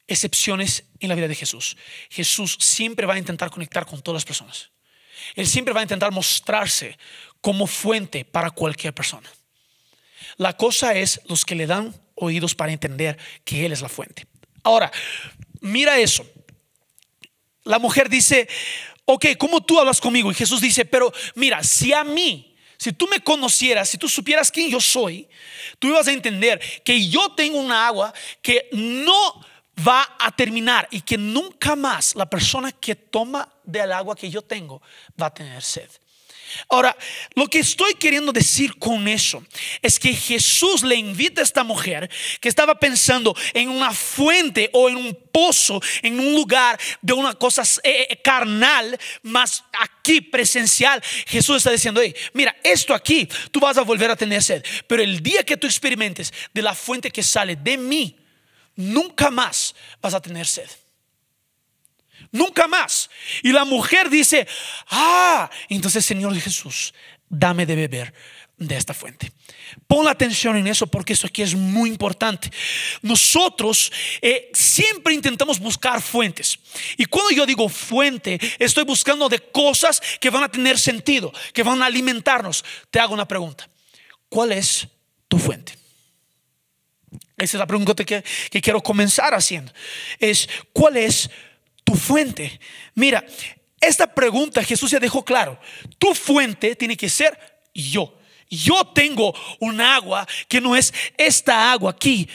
excepciones 0.06 0.84
en 1.00 1.08
la 1.08 1.14
vida 1.14 1.28
de 1.28 1.34
Jesús. 1.34 1.76
Jesús 2.10 2.56
siempre 2.60 3.06
va 3.06 3.14
a 3.14 3.18
intentar 3.18 3.50
conectar 3.50 3.86
con 3.86 4.02
todas 4.02 4.16
las 4.16 4.24
personas. 4.24 4.70
Él 5.34 5.46
siempre 5.46 5.74
va 5.74 5.80
a 5.80 5.82
intentar 5.82 6.12
mostrarse 6.12 6.96
como 7.40 7.66
fuente 7.66 8.24
para 8.24 8.50
cualquier 8.50 8.94
persona. 8.94 9.30
La 10.36 10.56
cosa 10.56 10.94
es 10.94 11.20
los 11.26 11.44
que 11.44 11.54
le 11.54 11.66
dan 11.66 11.94
oídos 12.14 12.54
para 12.54 12.72
entender 12.72 13.18
que 13.44 13.66
Él 13.66 13.72
es 13.72 13.82
la 13.82 13.88
fuente. 13.88 14.26
Ahora, 14.62 14.90
mira 15.60 15.98
eso. 15.98 16.26
La 17.64 17.78
mujer 17.78 18.08
dice, 18.08 18.48
ok, 19.04 19.26
¿cómo 19.38 19.62
tú 19.62 19.78
hablas 19.78 20.00
conmigo? 20.00 20.30
Y 20.30 20.34
Jesús 20.34 20.60
dice, 20.60 20.84
pero 20.84 21.12
mira, 21.34 21.62
si 21.62 21.92
a 21.92 22.04
mí 22.04 22.55
si 22.86 22.92
tú 22.92 23.08
me 23.08 23.18
conocieras, 23.18 23.88
si 23.88 23.98
tú 23.98 24.08
supieras 24.08 24.48
quién 24.52 24.70
yo 24.70 24.80
soy, 24.80 25.28
tú 25.80 25.88
ibas 25.88 26.06
a 26.06 26.12
entender 26.12 26.60
que 26.84 27.08
yo 27.08 27.32
tengo 27.34 27.58
una 27.58 27.88
agua 27.88 28.14
que 28.40 28.68
no 28.70 29.44
va 29.84 30.08
a 30.20 30.30
terminar 30.30 30.86
y 30.92 31.00
que 31.00 31.18
nunca 31.18 31.74
más 31.74 32.14
la 32.14 32.30
persona 32.30 32.70
que 32.70 32.94
toma 32.94 33.52
del 33.64 33.90
agua 33.90 34.14
que 34.14 34.30
yo 34.30 34.40
tengo 34.40 34.80
va 35.20 35.26
a 35.26 35.34
tener 35.34 35.60
sed. 35.64 35.90
Ahora, 36.68 36.96
lo 37.34 37.46
que 37.48 37.58
estoy 37.58 37.94
queriendo 37.94 38.32
decir 38.32 38.78
con 38.78 39.08
eso 39.08 39.44
es 39.82 39.98
que 39.98 40.12
Jesús 40.12 40.82
le 40.82 40.96
invita 40.96 41.40
a 41.40 41.44
esta 41.44 41.64
mujer 41.64 42.10
que 42.40 42.48
estaba 42.48 42.78
pensando 42.78 43.34
en 43.54 43.68
una 43.68 43.92
fuente 43.92 44.70
o 44.72 44.88
en 44.88 44.96
un 44.96 45.14
pozo, 45.32 45.80
en 46.02 46.18
un 46.18 46.34
lugar 46.34 46.78
de 47.02 47.12
una 47.12 47.34
cosa 47.34 47.62
eh, 47.82 48.06
eh, 48.10 48.20
carnal, 48.22 48.98
más 49.22 49.64
aquí 49.80 50.20
presencial. 50.20 51.02
Jesús 51.26 51.58
está 51.58 51.70
diciendo, 51.70 52.00
mira, 52.32 52.56
esto 52.62 52.94
aquí 52.94 53.28
tú 53.50 53.60
vas 53.60 53.76
a 53.78 53.82
volver 53.82 54.10
a 54.10 54.16
tener 54.16 54.42
sed, 54.42 54.64
pero 54.86 55.02
el 55.02 55.22
día 55.22 55.42
que 55.44 55.56
tú 55.56 55.66
experimentes 55.66 56.32
de 56.52 56.62
la 56.62 56.74
fuente 56.74 57.10
que 57.10 57.22
sale 57.22 57.56
de 57.56 57.76
mí, 57.76 58.16
nunca 58.76 59.30
más 59.30 59.74
vas 60.00 60.14
a 60.14 60.20
tener 60.20 60.46
sed. 60.46 60.68
Nunca 62.32 62.66
más. 62.66 63.10
Y 63.42 63.52
la 63.52 63.64
mujer 63.64 64.10
dice, 64.10 64.46
ah, 64.90 65.50
entonces 65.68 66.04
Señor 66.04 66.38
Jesús, 66.38 66.94
dame 67.28 67.66
de 67.66 67.76
beber 67.76 68.14
de 68.58 68.76
esta 68.76 68.94
fuente. 68.94 69.32
Pon 69.86 70.04
la 70.04 70.12
atención 70.12 70.56
en 70.56 70.66
eso 70.66 70.86
porque 70.86 71.12
eso 71.12 71.26
aquí 71.26 71.42
es 71.42 71.54
muy 71.54 71.90
importante. 71.90 72.50
Nosotros 73.02 73.92
eh, 74.22 74.50
siempre 74.54 75.12
intentamos 75.12 75.58
buscar 75.58 76.00
fuentes. 76.00 76.58
Y 76.96 77.04
cuando 77.04 77.30
yo 77.32 77.44
digo 77.44 77.68
fuente, 77.68 78.38
estoy 78.58 78.84
buscando 78.84 79.28
de 79.28 79.40
cosas 79.40 80.00
que 80.20 80.30
van 80.30 80.44
a 80.44 80.50
tener 80.50 80.78
sentido, 80.78 81.32
que 81.52 81.62
van 81.62 81.82
a 81.82 81.86
alimentarnos. 81.86 82.64
Te 82.90 82.98
hago 82.98 83.14
una 83.14 83.28
pregunta. 83.28 83.68
¿Cuál 84.28 84.52
es 84.52 84.88
tu 85.28 85.38
fuente? 85.38 85.74
Esa 87.36 87.56
es 87.56 87.60
la 87.60 87.66
pregunta 87.66 87.94
que, 87.94 88.24
que 88.50 88.60
quiero 88.62 88.82
comenzar 88.82 89.34
haciendo. 89.34 89.72
Es, 90.18 90.48
¿cuál 90.72 90.96
es 90.96 91.28
tu 91.86 91.94
fuente. 91.94 92.60
Mira, 92.94 93.24
esta 93.80 94.12
pregunta 94.12 94.62
Jesús 94.64 94.90
ya 94.90 94.98
dejó 94.98 95.24
claro. 95.24 95.58
Tu 95.98 96.12
fuente 96.14 96.74
tiene 96.74 96.96
que 96.96 97.08
ser 97.08 97.38
yo. 97.72 98.18
Yo 98.50 98.84
tengo 98.88 99.34
un 99.60 99.80
agua 99.80 100.26
que 100.48 100.60
no 100.60 100.76
es 100.76 100.92
esta 101.16 101.70
agua 101.72 101.92
aquí, 101.92 102.28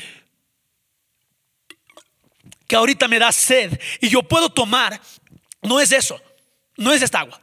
que 2.68 2.76
ahorita 2.76 3.08
me 3.08 3.20
da 3.20 3.32
sed 3.32 3.80
y 4.00 4.10
yo 4.10 4.24
puedo 4.24 4.50
tomar. 4.50 5.00
No 5.62 5.80
es 5.80 5.92
eso, 5.92 6.20
no 6.78 6.94
es 6.94 7.02
esta 7.02 7.20
agua. 7.20 7.42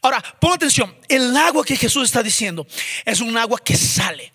Ahora, 0.00 0.22
pon 0.40 0.52
atención, 0.52 0.96
el 1.08 1.36
agua 1.36 1.64
que 1.64 1.76
Jesús 1.76 2.04
está 2.04 2.22
diciendo 2.22 2.66
es 3.04 3.20
un 3.20 3.36
agua 3.36 3.58
que 3.58 3.76
sale, 3.76 4.32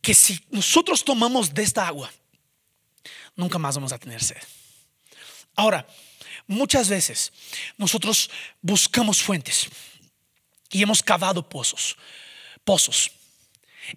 que 0.00 0.14
si 0.14 0.38
nosotros 0.50 1.04
tomamos 1.04 1.52
de 1.52 1.62
esta 1.62 1.86
agua, 1.86 2.12
nunca 3.34 3.58
más 3.58 3.74
vamos 3.74 3.92
a 3.92 3.98
tener 3.98 4.22
sed. 4.22 4.40
Ahora, 5.56 5.86
Muchas 6.46 6.88
veces 6.88 7.32
nosotros 7.76 8.30
buscamos 8.60 9.22
fuentes 9.22 9.68
y 10.70 10.82
hemos 10.82 11.02
cavado 11.02 11.48
pozos, 11.48 11.96
pozos. 12.64 13.10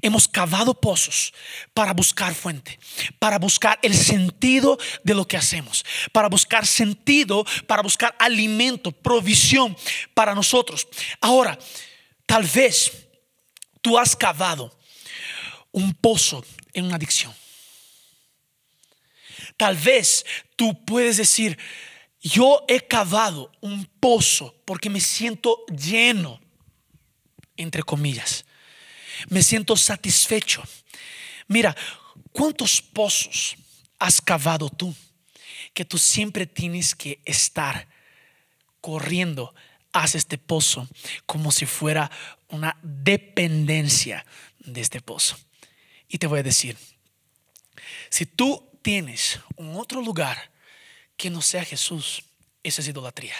Hemos 0.01 0.27
cavado 0.27 0.73
pozos 0.73 1.33
para 1.73 1.93
buscar 1.93 2.35
fuente, 2.35 2.77
para 3.19 3.39
buscar 3.39 3.79
el 3.81 3.95
sentido 3.95 4.77
de 5.03 5.13
lo 5.13 5.25
que 5.25 5.37
hacemos, 5.37 5.85
para 6.11 6.27
buscar 6.27 6.67
sentido, 6.67 7.45
para 7.67 7.81
buscar 7.81 8.13
alimento, 8.19 8.91
provisión 8.91 9.77
para 10.13 10.35
nosotros. 10.35 10.89
Ahora, 11.21 11.57
tal 12.25 12.43
vez 12.43 12.91
tú 13.81 13.97
has 13.97 14.13
cavado 14.13 14.77
un 15.71 15.93
pozo 15.93 16.43
en 16.73 16.85
una 16.85 16.95
adicción. 16.95 17.33
Tal 19.55 19.75
vez 19.77 20.25
tú 20.55 20.83
puedes 20.85 21.17
decir, 21.17 21.57
yo 22.27 22.63
he 22.67 22.81
cavado 22.81 23.51
un 23.61 23.85
pozo 23.99 24.55
porque 24.65 24.89
me 24.89 24.99
siento 24.99 25.65
lleno, 25.67 26.39
entre 27.55 27.83
comillas. 27.83 28.45
Me 29.29 29.41
siento 29.41 29.75
satisfecho. 29.77 30.61
Mira, 31.47 31.75
¿cuántos 32.31 32.81
pozos 32.81 33.55
has 33.97 34.21
cavado 34.21 34.69
tú? 34.69 34.93
Que 35.73 35.85
tú 35.85 35.97
siempre 35.97 36.45
tienes 36.45 36.93
que 36.93 37.21
estar 37.25 37.87
corriendo 38.81 39.53
hacia 39.93 40.17
este 40.17 40.37
pozo 40.37 40.87
como 41.25 41.51
si 41.51 41.65
fuera 41.65 42.11
una 42.49 42.77
dependencia 42.83 44.25
de 44.59 44.81
este 44.81 45.01
pozo. 45.01 45.37
Y 46.07 46.17
te 46.17 46.27
voy 46.27 46.39
a 46.39 46.43
decir, 46.43 46.77
si 48.09 48.25
tú 48.25 48.69
tienes 48.81 49.39
un 49.55 49.75
otro 49.75 50.01
lugar 50.01 50.51
que 51.17 51.29
no 51.29 51.41
sea 51.41 51.65
Jesús, 51.65 52.23
esa 52.63 52.81
es 52.81 52.87
idolatría. 52.87 53.35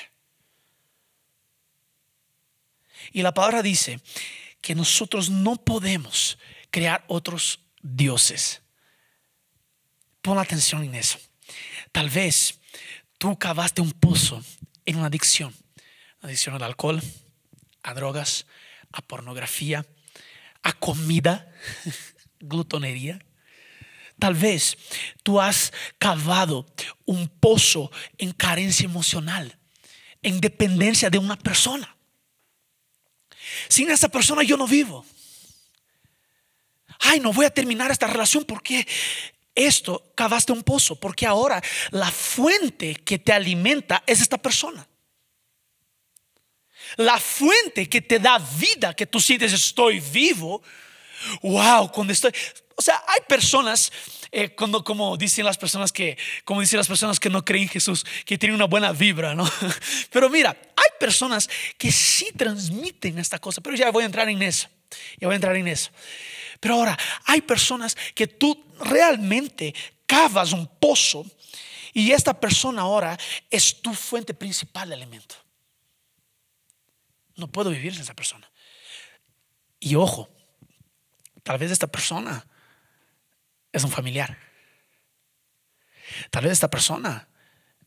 Y 3.12 3.22
la 3.22 3.34
palabra 3.34 3.62
dice 3.62 4.01
que 4.62 4.75
nosotros 4.75 5.29
no 5.29 5.55
podemos 5.55 6.38
crear 6.72 7.05
otros 7.07 7.60
dioses. 7.81 8.62
Pon 10.22 10.39
atención 10.39 10.84
en 10.84 10.96
eso. 10.96 11.19
Tal 11.91 12.10
vez 12.10 12.60
tú 13.17 13.38
cavaste 13.38 13.81
un 13.81 13.91
pozo 13.91 14.43
en 14.86 14.98
una 14.98 15.07
adicción, 15.07 15.55
adicción 16.22 16.55
al 16.55 16.63
alcohol, 16.63 17.01
a 17.84 17.93
drogas, 17.93 18.46
a 18.91 19.01
pornografía, 19.01 19.86
a 20.63 20.74
comida, 20.74 21.51
glutonería. 22.39 23.24
Tal 24.20 24.34
vez 24.34 24.78
tú 25.24 25.40
has 25.40 25.72
cavado 26.00 26.66
un 27.06 27.28
pozo 27.28 27.92
en 28.18 28.32
carencia 28.32 28.86
emocional, 28.86 29.58
en 30.22 30.42
dependencia 30.42 31.10
de 31.10 31.20
una 31.20 31.38
persona. 31.38 31.96
Sin 33.70 33.92
esa 33.92 34.10
persona 34.10 34.44
yo 34.44 34.58
no 34.58 34.68
vivo. 34.68 35.06
Ay, 37.00 37.20
no 37.20 37.32
voy 37.32 37.46
a 37.46 37.52
terminar 37.52 37.92
esta 37.92 38.08
relación 38.08 38.44
porque 38.44 38.88
esto 39.54 40.12
cavaste 40.16 40.52
un 40.52 40.64
pozo, 40.64 41.00
porque 41.00 41.26
ahora 41.26 41.62
la 41.92 42.12
fuente 42.12 42.96
que 42.96 43.20
te 43.20 43.34
alimenta 43.34 44.04
es 44.06 44.22
esta 44.22 44.38
persona. 44.38 44.88
La 46.96 47.20
fuente 47.20 47.90
que 47.90 48.02
te 48.02 48.20
da 48.20 48.40
vida, 48.40 48.96
que 48.96 49.06
tú 49.06 49.20
sientes 49.20 49.54
estoy 49.54 50.00
vivo. 50.00 50.62
Wow, 51.42 51.92
cuando 51.92 52.14
estoy, 52.14 52.32
o 52.79 52.81
sea, 52.81 53.03
hay 53.07 53.22
personas, 53.27 53.91
eh, 54.31 54.53
cuando, 54.53 54.84
como 54.84 55.17
dicen 55.17 55.43
las 55.43 55.57
personas 55.57 55.91
que, 55.91 56.15
como 56.46 56.62
dicen 56.62 56.77
las 56.77 56.88
personas 56.88 57.19
que 57.19 57.27
no 57.27 57.43
creen 57.43 57.63
en 57.63 57.69
Jesús, 57.69 58.05
que 58.24 58.38
tienen 58.38 58.53
una 58.53 58.65
buena 58.65 58.91
vibra, 58.91 59.34
¿no? 59.34 59.50
Pero 60.12 60.29
mira, 60.29 60.55
hay 60.75 61.00
personas 61.00 61.50
que 61.75 61.91
sí 61.91 62.27
transmiten 62.38 63.17
esta 63.17 63.39
cosa, 63.39 63.62
pero 63.62 63.75
ya 63.75 63.89
voy 63.89 64.03
a 64.03 64.05
entrar 64.05 64.29
en 64.29 64.43
eso, 64.43 64.67
ya 65.19 65.27
voy 65.27 65.34
a 65.34 65.36
entrar 65.38 65.55
en 65.55 65.67
eso. 65.67 65.89
Pero 66.60 66.75
ahora, 66.75 66.98
hay 67.25 67.41
personas 67.41 67.98
que 68.13 68.27
tú 68.27 68.63
realmente 68.79 69.74
cavas 70.05 70.53
un 70.53 70.67
pozo 70.67 71.25
y 71.93 72.12
esta 72.12 72.39
persona 72.39 72.84
ahora 72.84 73.17
es 73.50 73.81
tu 73.81 73.91
fuente 73.96 74.36
principal 74.36 74.89
de 74.89 74.96
alimento. 74.96 75.36
No 77.36 77.48
puedo 77.48 77.72
vivir 77.72 77.93
sin 77.93 78.03
esa 78.03 78.13
persona. 78.13 78.50
Y 79.79 79.96
ojo, 79.96 80.29
tal 81.41 81.57
vez 81.57 81.72
esta 81.72 81.88
persona 81.88 82.47
es 83.72 83.84
un 83.84 83.92
familiar. 83.92 84.38
Tal 86.32 86.44
vez 86.44 86.54
esta 86.54 86.70
persona 86.70 87.28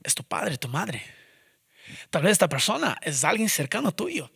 es 0.03 0.15
tu 0.15 0.25
padre, 0.25 0.59
tu 0.59 0.69
madre. 0.69 1.03
Tal 2.11 2.23
vez 2.23 2.33
esta 2.33 2.49
persona 2.49 2.99
es 3.03 3.25
alguien 3.25 3.49
cercano 3.49 3.93
tuyo. 3.93 4.31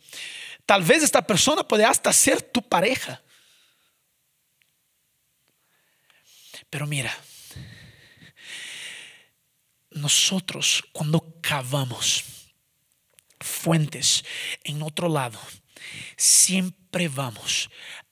Tal 0.65 0.83
vez 0.83 1.03
esta 1.03 1.25
persona 1.25 1.67
puede 1.67 1.85
hasta 1.85 2.11
ser 2.11 2.41
tu 2.41 2.67
pareja. 2.67 3.21
Pero 6.69 6.87
mira, 6.87 7.15
nosotros 9.91 10.83
cuando 10.91 11.39
cavamos 11.41 12.25
fuentes 13.39 14.25
en 14.63 14.81
otro 14.81 15.07
lado, 15.07 15.39
siempre 16.17 17.07
vamos 17.07 17.69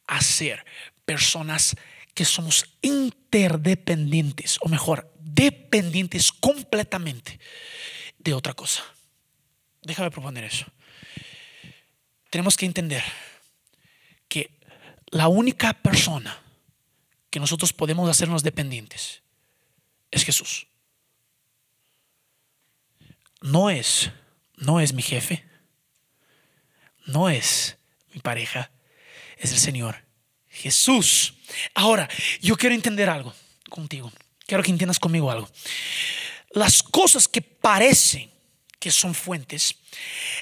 a 0.07 0.21
ser 0.21 0.63
personas 1.05 1.75
que 2.13 2.25
somos 2.25 2.65
interdependientes, 2.81 4.57
o 4.61 4.69
mejor, 4.69 5.11
dependientes 5.19 6.31
completamente 6.31 7.39
de 8.19 8.33
otra 8.33 8.53
cosa. 8.53 8.83
Déjame 9.81 10.11
proponer 10.11 10.43
eso. 10.43 10.65
Tenemos 12.29 12.55
que 12.55 12.65
entender 12.65 13.03
que 14.27 14.59
la 15.07 15.27
única 15.27 15.73
persona 15.73 16.39
que 17.29 17.39
nosotros 17.39 17.73
podemos 17.73 18.09
hacernos 18.09 18.43
dependientes 18.43 19.23
es 20.11 20.23
Jesús. 20.23 20.67
No 23.41 23.69
es, 23.69 24.11
no 24.55 24.79
es 24.79 24.93
mi 24.93 25.01
jefe, 25.01 25.43
no 27.05 27.29
es 27.29 27.77
mi 28.13 28.21
pareja, 28.21 28.71
es 29.37 29.51
el 29.51 29.57
Señor 29.57 30.02
Jesús. 30.53 31.33
Ahora, 31.73 32.07
yo 32.41 32.55
quiero 32.55 32.75
entender 32.75 33.09
algo 33.09 33.33
contigo. 33.69 34.11
Quiero 34.45 34.63
que 34.63 34.71
entiendas 34.71 34.99
conmigo 34.99 35.31
algo. 35.31 35.49
Las 36.51 36.83
cosas 36.83 37.27
que 37.27 37.41
parecen 37.41 38.31
que 38.79 38.91
son 38.91 39.15
fuentes, 39.15 39.75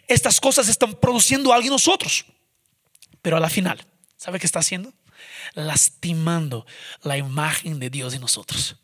estas 0.08 0.40
cosas 0.40 0.68
están 0.68 0.96
produciendo 0.96 1.54
algo 1.54 1.68
en 1.68 1.74
nosotros. 1.74 2.26
Pero 3.22 3.38
a 3.38 3.40
la 3.40 3.50
final, 3.50 3.86
¿sabe 4.18 4.40
qué 4.40 4.48
está 4.48 4.60
haciendo? 4.60 4.92
Lastimando 5.54 6.66
la 7.04 7.18
imagen 7.18 7.80
de 7.80 7.90
Dios 7.90 8.14
en 8.14 8.22
nosotros. 8.22 8.76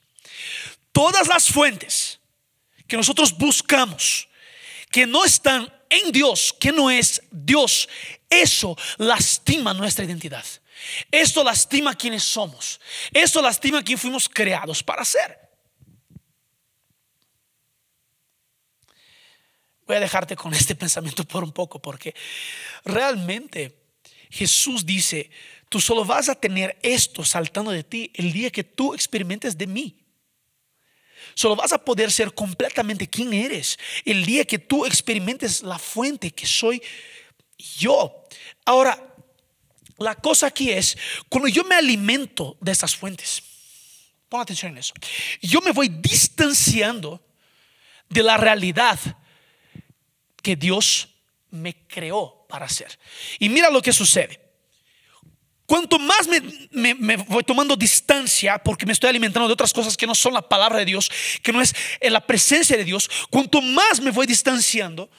Todas 0.92 1.28
las 1.28 1.48
fuentes 1.48 2.20
que 2.88 2.98
nosotros 2.98 3.38
buscamos, 3.38 4.28
que 4.92 5.06
no 5.06 5.26
están 5.26 5.74
en 5.90 6.12
Dios, 6.12 6.54
que 6.60 6.72
no 6.72 6.90
es 6.90 7.22
Dios, 7.32 7.90
eso 8.30 8.78
lastima 8.98 9.74
nuestra 9.74 10.06
identidad. 10.06 10.46
Esto 11.12 11.44
lastima 11.44 11.96
quienes 11.96 12.24
somos. 12.24 12.80
Esto 13.12 13.42
lastima 13.42 13.84
quien 13.84 13.98
fuimos 13.98 14.28
creados 14.30 14.84
para 14.84 15.04
ser. 15.06 15.48
Voy 19.86 19.96
a 19.96 20.02
dejarte 20.02 20.36
con 20.36 20.54
este 20.54 20.76
pensamiento 20.76 21.24
por 21.24 21.44
un 21.44 21.52
poco 21.52 21.82
porque 21.82 22.14
realmente 22.84 23.74
Jesús 24.30 24.86
dice, 24.86 25.32
tú 25.70 25.80
solo 25.80 26.04
vas 26.04 26.28
a 26.28 26.36
tener 26.36 26.78
esto 26.82 27.24
saltando 27.24 27.72
de 27.72 27.84
ti 27.84 28.12
el 28.16 28.34
día 28.34 28.52
que 28.52 28.66
tú 28.66 28.94
experimentes 28.94 29.58
de 29.58 29.68
mí. 29.68 29.98
Solo 31.36 31.56
vas 31.56 31.72
a 31.72 31.84
poder 31.84 32.12
ser 32.12 32.34
completamente 32.34 33.08
quien 33.08 33.34
eres 33.34 33.78
el 34.04 34.26
día 34.26 34.44
que 34.44 34.60
tú 34.60 34.86
experimentes 34.86 35.62
la 35.64 35.80
fuente 35.80 36.32
que 36.32 36.46
soy 36.46 36.82
yo. 37.58 38.26
Ahora, 38.66 39.16
la 40.00 40.16
cosa 40.16 40.48
aquí 40.48 40.72
es, 40.72 40.98
cuando 41.30 41.48
yo 41.48 41.64
me 41.64 41.76
alimento 41.76 42.58
de 42.62 42.72
estas 42.72 42.96
fuentes, 42.96 43.44
pon 44.30 44.42
atención 44.42 44.72
en 44.74 44.80
eso, 44.80 44.94
yo 45.42 45.62
me 45.62 45.72
voy 45.72 45.90
distanciando 45.90 47.24
de 48.10 48.24
la 48.24 48.38
realidad 48.38 49.00
que 50.42 50.56
Dios 50.56 51.10
me 51.50 51.76
creó 51.88 52.46
para 52.48 52.66
hacer. 52.66 52.98
Y 53.40 53.50
mira 53.50 53.70
lo 53.70 53.82
que 53.82 53.92
sucede. 53.92 54.48
Cuanto 55.66 56.00
más 56.00 56.30
me, 56.72 57.18
voy 57.18 57.44
tomando 57.44 57.76
distancia 57.76 58.58
porque 58.58 58.86
me 58.86 58.94
estoy 58.94 59.10
alimentando 59.10 59.48
de 59.48 59.54
otras 59.54 59.74
cosas 59.74 59.98
que 59.98 60.08
no 60.08 60.16
son 60.16 60.34
la 60.34 60.48
palabra 60.48 60.80
de 60.80 60.86
Dios, 60.86 61.12
que 61.44 61.52
no 61.52 61.62
es 61.62 61.76
la 62.00 62.26
presencia 62.26 62.78
de 62.78 62.86
Dios, 62.86 63.10
cuanto 63.30 63.62
más 63.62 64.00
me 64.00 64.12
voy 64.12 64.26
distanciando, 64.26 65.10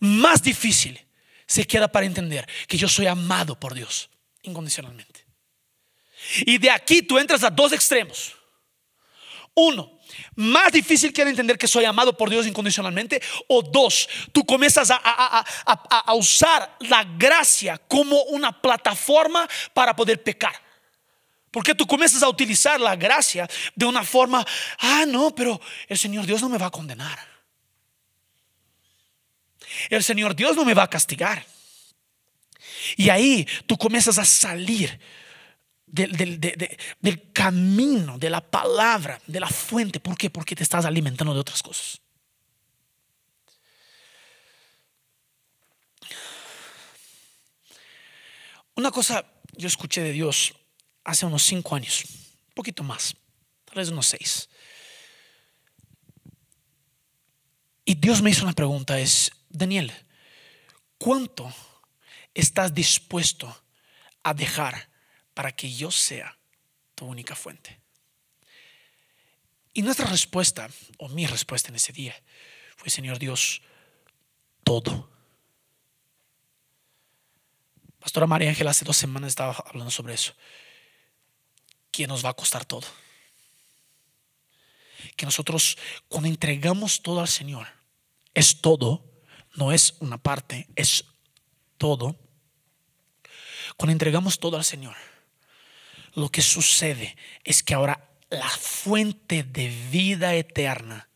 más 0.00 0.42
difícil 0.42 1.07
se 1.48 1.66
queda 1.66 1.88
para 1.88 2.06
entender 2.06 2.46
que 2.68 2.76
yo 2.76 2.88
soy 2.88 3.06
amado 3.06 3.58
por 3.58 3.74
Dios 3.74 4.10
incondicionalmente. 4.42 5.26
Y 6.40 6.58
de 6.58 6.70
aquí 6.70 7.02
tú 7.02 7.18
entras 7.18 7.42
a 7.42 7.50
dos 7.50 7.72
extremos. 7.72 8.36
Uno, 9.54 9.98
más 10.36 10.70
difícil 10.70 11.12
que 11.12 11.22
entender 11.22 11.58
que 11.58 11.66
soy 11.66 11.84
amado 11.84 12.16
por 12.16 12.30
Dios 12.30 12.46
incondicionalmente. 12.46 13.20
O 13.48 13.62
dos, 13.62 14.08
tú 14.30 14.44
comienzas 14.44 14.90
a, 14.90 14.96
a, 14.96 16.14
usar 16.14 16.76
la 16.80 17.04
gracia 17.04 17.78
como 17.88 18.22
una 18.24 18.52
plataforma 18.52 19.48
para 19.72 19.96
poder 19.96 20.22
pecar. 20.22 20.54
Porque 21.50 21.74
tú 21.74 21.86
comienzas 21.86 22.22
a 22.22 22.28
utilizar 22.28 22.78
la 22.78 22.94
gracia 22.94 23.48
de 23.74 23.86
una 23.86 24.04
forma, 24.04 24.44
ah, 24.80 25.04
no, 25.08 25.34
pero 25.34 25.60
el 25.88 25.96
Señor 25.96 26.26
Dios 26.26 26.42
no 26.42 26.48
me 26.48 26.58
va 26.58 26.66
a 26.66 26.70
condenar. 26.70 27.18
El 29.90 30.02
Señor 30.02 30.34
Dios 30.34 30.56
no 30.56 30.64
me 30.64 30.74
va 30.74 30.84
a 30.84 30.90
castigar. 30.90 31.44
Y 32.96 33.08
ahí 33.10 33.46
tú 33.66 33.76
comienzas 33.76 34.18
a 34.18 34.24
salir 34.24 34.98
del, 35.86 36.40
del, 37.00 37.32
camino, 37.32 38.18
de 38.18 38.30
la 38.30 38.40
palabra, 38.40 39.20
de 39.26 39.40
la 39.40 39.48
fuente. 39.48 40.00
¿Por 40.00 40.16
qué? 40.16 40.30
Porque 40.30 40.54
te 40.54 40.62
estás 40.62 40.84
alimentando 40.84 41.34
de 41.34 41.40
otras 41.40 41.62
cosas. 41.62 42.00
Una 48.74 48.92
cosa 48.92 49.24
yo 49.56 49.66
escuché 49.66 50.02
de 50.02 50.12
Dios 50.12 50.54
hace 51.02 51.26
unos 51.26 51.42
cinco 51.42 51.74
años, 51.74 52.04
un 52.48 52.54
poquito 52.54 52.84
más, 52.84 53.16
tal 53.64 53.76
vez 53.76 53.88
unos 53.88 54.06
seis. 54.06 54.48
Y 57.84 57.94
Dios 57.94 58.22
me 58.22 58.30
hizo 58.30 58.44
una 58.44 58.52
pregunta, 58.52 59.00
es, 59.00 59.32
Daniel, 59.48 59.92
¿cuánto 60.98 61.52
estás 62.34 62.74
dispuesto 62.74 63.64
a 64.22 64.34
dejar 64.34 64.90
para 65.34 65.52
que 65.52 65.72
yo 65.72 65.90
sea 65.90 66.38
tu 66.94 67.06
única 67.06 67.34
fuente? 67.34 67.80
Y 69.72 69.82
nuestra 69.82 70.06
respuesta, 70.06 70.68
o 70.98 71.08
mi 71.08 71.26
respuesta 71.26 71.68
en 71.68 71.76
ese 71.76 71.92
día, 71.92 72.20
fue, 72.76 72.90
Señor 72.90 73.18
Dios, 73.18 73.62
todo. 74.64 75.10
Pastora 78.00 78.26
María 78.26 78.48
Ángel 78.48 78.68
hace 78.68 78.84
dos 78.84 78.96
semanas 78.96 79.28
estaba 79.28 79.52
hablando 79.66 79.90
sobre 79.90 80.14
eso. 80.14 80.34
Que 81.90 82.06
nos 82.06 82.24
va 82.24 82.30
a 82.30 82.34
costar 82.34 82.64
todo. 82.64 82.86
Que 85.16 85.26
nosotros 85.26 85.78
cuando 86.08 86.28
entregamos 86.28 87.02
todo 87.02 87.20
al 87.20 87.28
Señor, 87.28 87.66
es 88.34 88.60
todo, 88.60 89.07
no 89.58 89.72
es 89.72 89.96
una 89.98 90.18
parte, 90.18 90.68
es 90.76 91.04
todo. 91.78 92.16
Cuando 93.76 93.92
entregamos 93.92 94.38
todo 94.38 94.56
al 94.56 94.64
Señor, 94.64 94.94
lo 96.14 96.30
que 96.30 96.42
sucede 96.42 97.16
es 97.42 97.64
que 97.64 97.74
ahora 97.74 98.08
la 98.30 98.48
fuente 98.48 99.42
de 99.42 99.68
vida 99.90 100.34
eterna 100.34 101.08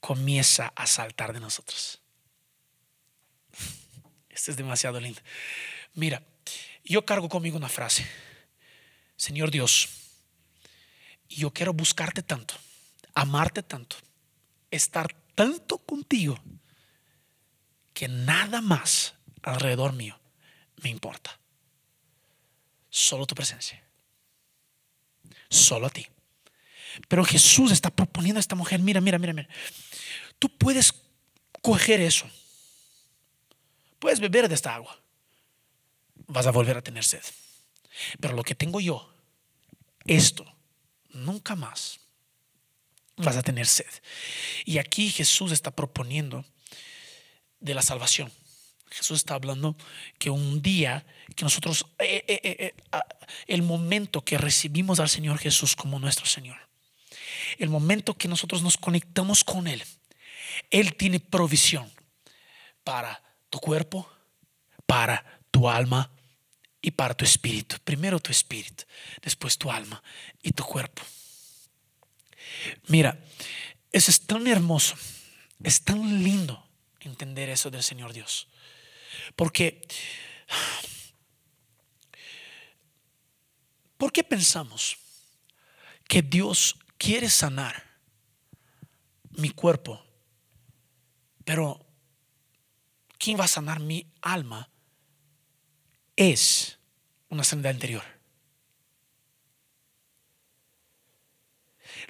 comienza 0.00 0.72
a 0.76 0.86
saltar 0.86 1.32
de 1.32 1.40
nosotros. 1.40 2.00
Esto 4.28 4.50
es 4.50 4.58
demasiado 4.58 5.00
lindo. 5.00 5.22
Mira, 5.94 6.22
yo 6.84 7.04
cargo 7.06 7.30
conmigo 7.30 7.56
una 7.56 7.70
frase. 7.70 8.06
Señor 9.16 9.50
Dios, 9.50 9.88
yo 11.30 11.50
quiero 11.50 11.72
buscarte 11.72 12.22
tanto, 12.22 12.54
amarte 13.14 13.62
tanto, 13.62 13.96
estar 14.70 15.14
tanto 15.34 15.78
contigo 15.78 16.38
que 17.96 18.08
nada 18.08 18.60
más 18.60 19.14
alrededor 19.42 19.94
mío 19.94 20.20
me 20.82 20.90
importa. 20.90 21.40
Solo 22.90 23.24
tu 23.24 23.34
presencia. 23.34 23.82
Solo 25.48 25.86
a 25.86 25.90
ti. 25.90 26.06
Pero 27.08 27.24
Jesús 27.24 27.72
está 27.72 27.88
proponiendo 27.88 28.38
a 28.38 28.40
esta 28.40 28.54
mujer, 28.54 28.80
mira, 28.80 29.00
mira, 29.00 29.18
mira, 29.18 29.32
mira. 29.32 29.48
Tú 30.38 30.50
puedes 30.50 30.92
coger 31.62 32.02
eso. 32.02 32.28
Puedes 33.98 34.20
beber 34.20 34.46
de 34.46 34.56
esta 34.56 34.74
agua. 34.74 35.00
Vas 36.26 36.46
a 36.46 36.50
volver 36.50 36.76
a 36.76 36.82
tener 36.82 37.02
sed. 37.02 37.24
Pero 38.20 38.34
lo 38.34 38.42
que 38.42 38.54
tengo 38.54 38.78
yo, 38.78 39.10
esto, 40.04 40.44
nunca 41.08 41.56
más 41.56 41.98
vas 43.16 43.36
a 43.38 43.42
tener 43.42 43.66
sed. 43.66 43.90
Y 44.66 44.76
aquí 44.76 45.08
Jesús 45.08 45.50
está 45.50 45.70
proponiendo 45.70 46.44
de 47.60 47.74
la 47.74 47.82
salvación. 47.82 48.32
Jesús 48.90 49.18
está 49.18 49.34
hablando 49.34 49.76
que 50.18 50.30
un 50.30 50.62
día 50.62 51.04
que 51.34 51.44
nosotros, 51.44 51.86
eh, 51.98 52.24
eh, 52.28 52.40
eh, 52.42 52.74
el 53.46 53.62
momento 53.62 54.24
que 54.24 54.38
recibimos 54.38 55.00
al 55.00 55.08
Señor 55.08 55.38
Jesús 55.38 55.74
como 55.74 55.98
nuestro 55.98 56.26
Señor, 56.26 56.56
el 57.58 57.68
momento 57.68 58.14
que 58.14 58.28
nosotros 58.28 58.62
nos 58.62 58.76
conectamos 58.76 59.42
con 59.44 59.66
Él, 59.66 59.82
Él 60.70 60.94
tiene 60.94 61.20
provisión 61.20 61.90
para 62.84 63.22
tu 63.50 63.58
cuerpo, 63.58 64.08
para 64.86 65.40
tu 65.50 65.68
alma 65.68 66.10
y 66.80 66.92
para 66.92 67.14
tu 67.14 67.24
espíritu. 67.24 67.76
Primero 67.84 68.20
tu 68.20 68.30
espíritu, 68.30 68.84
después 69.22 69.58
tu 69.58 69.70
alma 69.70 70.02
y 70.42 70.52
tu 70.52 70.64
cuerpo. 70.64 71.02
Mira, 72.86 73.18
eso 73.90 74.10
es 74.10 74.20
tan 74.20 74.46
hermoso, 74.46 74.94
es 75.62 75.82
tan 75.82 76.22
lindo 76.22 76.65
entender 77.08 77.48
eso 77.48 77.70
del 77.70 77.82
Señor 77.82 78.12
Dios. 78.12 78.48
Porque, 79.34 79.86
¿por 83.96 84.12
qué 84.12 84.24
pensamos 84.24 84.98
que 86.08 86.22
Dios 86.22 86.76
quiere 86.98 87.28
sanar 87.28 87.84
mi 89.30 89.50
cuerpo? 89.50 90.04
Pero, 91.44 91.86
¿quién 93.18 93.38
va 93.38 93.44
a 93.44 93.48
sanar 93.48 93.80
mi 93.80 94.12
alma? 94.20 94.70
Es 96.16 96.78
una 97.28 97.44
sanidad 97.44 97.72
interior. 97.72 98.04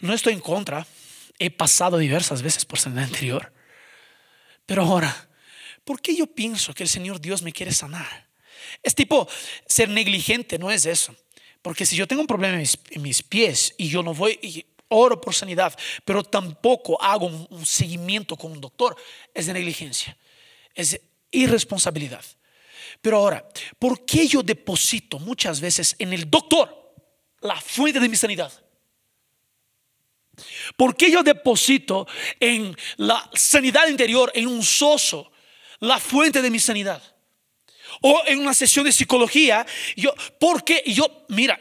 No 0.00 0.12
estoy 0.12 0.34
en 0.34 0.40
contra. 0.40 0.86
He 1.38 1.50
pasado 1.50 1.98
diversas 1.98 2.42
veces 2.42 2.64
por 2.64 2.78
sanidad 2.78 3.06
interior. 3.06 3.52
Pero 4.66 4.82
ahora, 4.82 5.28
¿por 5.84 6.00
qué 6.00 6.14
yo 6.14 6.26
pienso 6.26 6.74
que 6.74 6.82
el 6.82 6.88
Señor 6.88 7.20
Dios 7.20 7.42
me 7.42 7.52
quiere 7.52 7.72
sanar? 7.72 8.26
Es 8.82 8.94
tipo 8.94 9.28
ser 9.66 9.88
negligente, 9.88 10.58
no 10.58 10.70
es 10.70 10.84
eso. 10.84 11.14
Porque 11.62 11.86
si 11.86 11.96
yo 11.96 12.06
tengo 12.06 12.20
un 12.20 12.26
problema 12.26 12.62
en 12.90 13.02
mis, 13.02 13.22
pies 13.22 13.74
y 13.78 13.88
yo 13.88 14.02
no 14.02 14.14
voy 14.14 14.38
y 14.42 14.64
oro 14.88 15.20
por 15.20 15.34
sanidad, 15.34 15.76
pero 16.04 16.22
tampoco 16.22 17.00
hago 17.02 17.26
un, 17.26 17.66
seguimiento 17.66 18.36
con 18.36 18.52
un 18.52 18.60
doctor, 18.60 18.96
es 19.34 19.46
de 19.46 19.52
negligencia, 19.52 20.16
es 20.74 20.92
de 20.92 21.02
irresponsabilidad. 21.32 22.24
Pero 23.00 23.18
ahora, 23.18 23.48
¿por 23.78 24.04
qué 24.04 24.28
yo 24.28 24.42
deposito 24.42 25.18
muchas 25.18 25.60
veces 25.60 25.96
en 25.98 26.12
el 26.12 26.30
doctor 26.30 26.94
la 27.40 27.60
fuente 27.60 27.98
de 27.98 28.08
mi 28.08 28.16
sanidad? 28.16 28.52
¿Por 30.76 30.96
qué 30.96 31.10
yo 31.10 31.22
deposito 31.22 32.06
en 32.40 32.76
la 32.96 33.30
sanidad 33.34 33.88
interior, 33.88 34.30
en 34.34 34.46
un 34.46 34.62
soso, 34.62 35.32
la 35.80 35.98
fuente 35.98 36.42
de 36.42 36.50
mi 36.50 36.58
sanidad. 36.58 37.02
O 38.02 38.22
en 38.26 38.40
una 38.40 38.54
sesión 38.54 38.84
de 38.84 38.92
psicología, 38.92 39.66
yo, 39.96 40.14
porque 40.38 40.82
yo, 40.86 41.24
mira, 41.28 41.60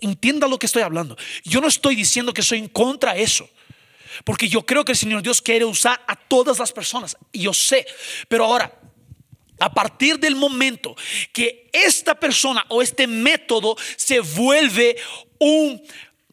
entienda 0.00 0.46
lo 0.46 0.58
que 0.58 0.66
estoy 0.66 0.82
hablando. 0.82 1.16
Yo 1.44 1.60
no 1.60 1.68
estoy 1.68 1.96
diciendo 1.96 2.32
que 2.32 2.42
soy 2.42 2.58
en 2.58 2.68
contra 2.68 3.14
de 3.14 3.22
eso. 3.22 3.48
Porque 4.24 4.48
yo 4.48 4.64
creo 4.64 4.84
que 4.84 4.92
el 4.92 4.98
Señor 4.98 5.22
Dios 5.22 5.42
quiere 5.42 5.64
usar 5.64 6.02
a 6.06 6.16
todas 6.16 6.58
las 6.58 6.72
personas. 6.72 7.16
Yo 7.32 7.52
sé. 7.52 7.86
Pero 8.28 8.44
ahora, 8.44 8.72
a 9.58 9.72
partir 9.72 10.18
del 10.18 10.36
momento 10.36 10.94
que 11.32 11.68
esta 11.72 12.14
persona 12.14 12.64
o 12.68 12.82
este 12.82 13.06
método 13.06 13.76
se 13.96 14.20
vuelve 14.20 14.96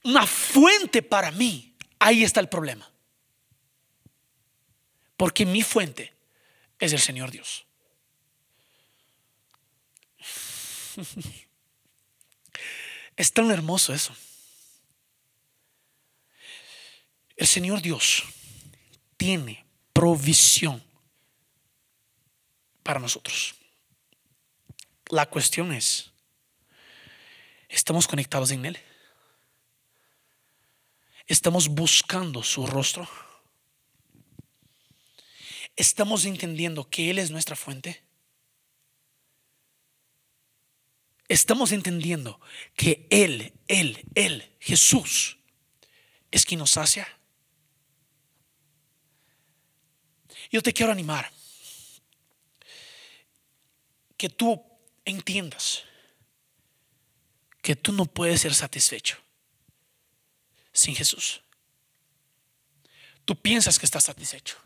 una 0.06 0.26
fuente 0.28 1.02
para 1.02 1.32
mí, 1.32 1.76
ahí 2.00 2.24
está 2.24 2.40
el 2.40 2.48
problema. 2.48 2.90
Porque 5.18 5.46
mi 5.46 5.64
fuente 5.64 6.14
es 6.80 6.94
el 6.94 7.00
Señor 7.00 7.32
Dios. 7.32 7.66
Es 13.18 13.32
tan 13.32 13.50
hermoso 13.50 13.94
eso. 13.94 14.14
El 17.38 17.48
Señor 17.48 17.82
Dios 17.82 18.26
tiene 19.16 19.66
provisión 19.94 20.84
para 22.84 23.00
nosotros. 23.00 23.56
La 25.08 25.30
cuestión 25.30 25.72
es, 25.72 26.12
¿estamos 27.70 28.06
conectados 28.06 28.52
en 28.52 28.66
Él? 28.66 28.78
¿Estamos 31.28 31.70
buscando 31.70 32.44
su 32.44 32.68
rostro? 32.68 33.08
¿Estamos 35.76 36.26
entendiendo 36.26 36.90
que 36.90 37.10
Él 37.10 37.20
es 37.20 37.32
nuestra 37.32 37.56
fuente? 37.56 38.04
¿Estamos 41.28 41.72
entendiendo 41.72 42.40
que 42.76 43.08
Él, 43.10 43.54
Él, 43.68 44.06
Él, 44.14 44.56
Jesús, 44.60 45.40
es 46.30 46.46
quien 46.46 46.60
nos 46.60 46.72
sacia? 46.72 47.08
Yo 50.52 50.62
te 50.62 50.74
quiero 50.74 50.92
animar 50.92 51.32
que 54.16 54.30
tú 54.30 54.64
entiendas 55.04 55.84
que 57.62 57.76
tú 57.76 57.92
no 57.92 58.06
puedes 58.06 58.42
ser 58.42 58.54
satisfecho 58.54 59.25
sin 60.76 60.96
Jesús. 60.96 61.42
Tú 63.26 63.36
piensas 63.36 63.80
que 63.80 63.88
estás 63.88 64.04
satisfecho 64.04 64.58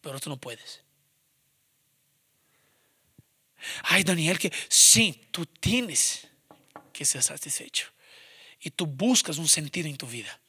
pero 0.00 0.18
tú 0.18 0.30
no 0.30 0.36
puedes. 0.36 0.82
Ay, 3.82 4.02
Daniel, 4.04 4.38
que 4.38 4.52
sí, 4.68 5.28
tú 5.30 5.44
tienes 5.44 6.26
que 6.92 7.04
ser 7.04 7.22
satisfecho. 7.22 7.88
Y 8.60 8.70
tú 8.70 8.86
buscas 8.86 9.38
un 9.38 9.48
sentido 9.48 9.88
en 9.88 9.96
tu 9.96 10.06
vida. 10.06 10.40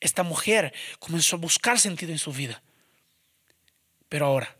Esta 0.00 0.22
mujer 0.22 0.74
comenzó 0.98 1.36
a 1.36 1.38
buscar 1.38 1.78
sentido 1.78 2.12
en 2.12 2.18
su 2.18 2.32
vida. 2.32 2.62
Pero 4.08 4.26
ahora, 4.26 4.56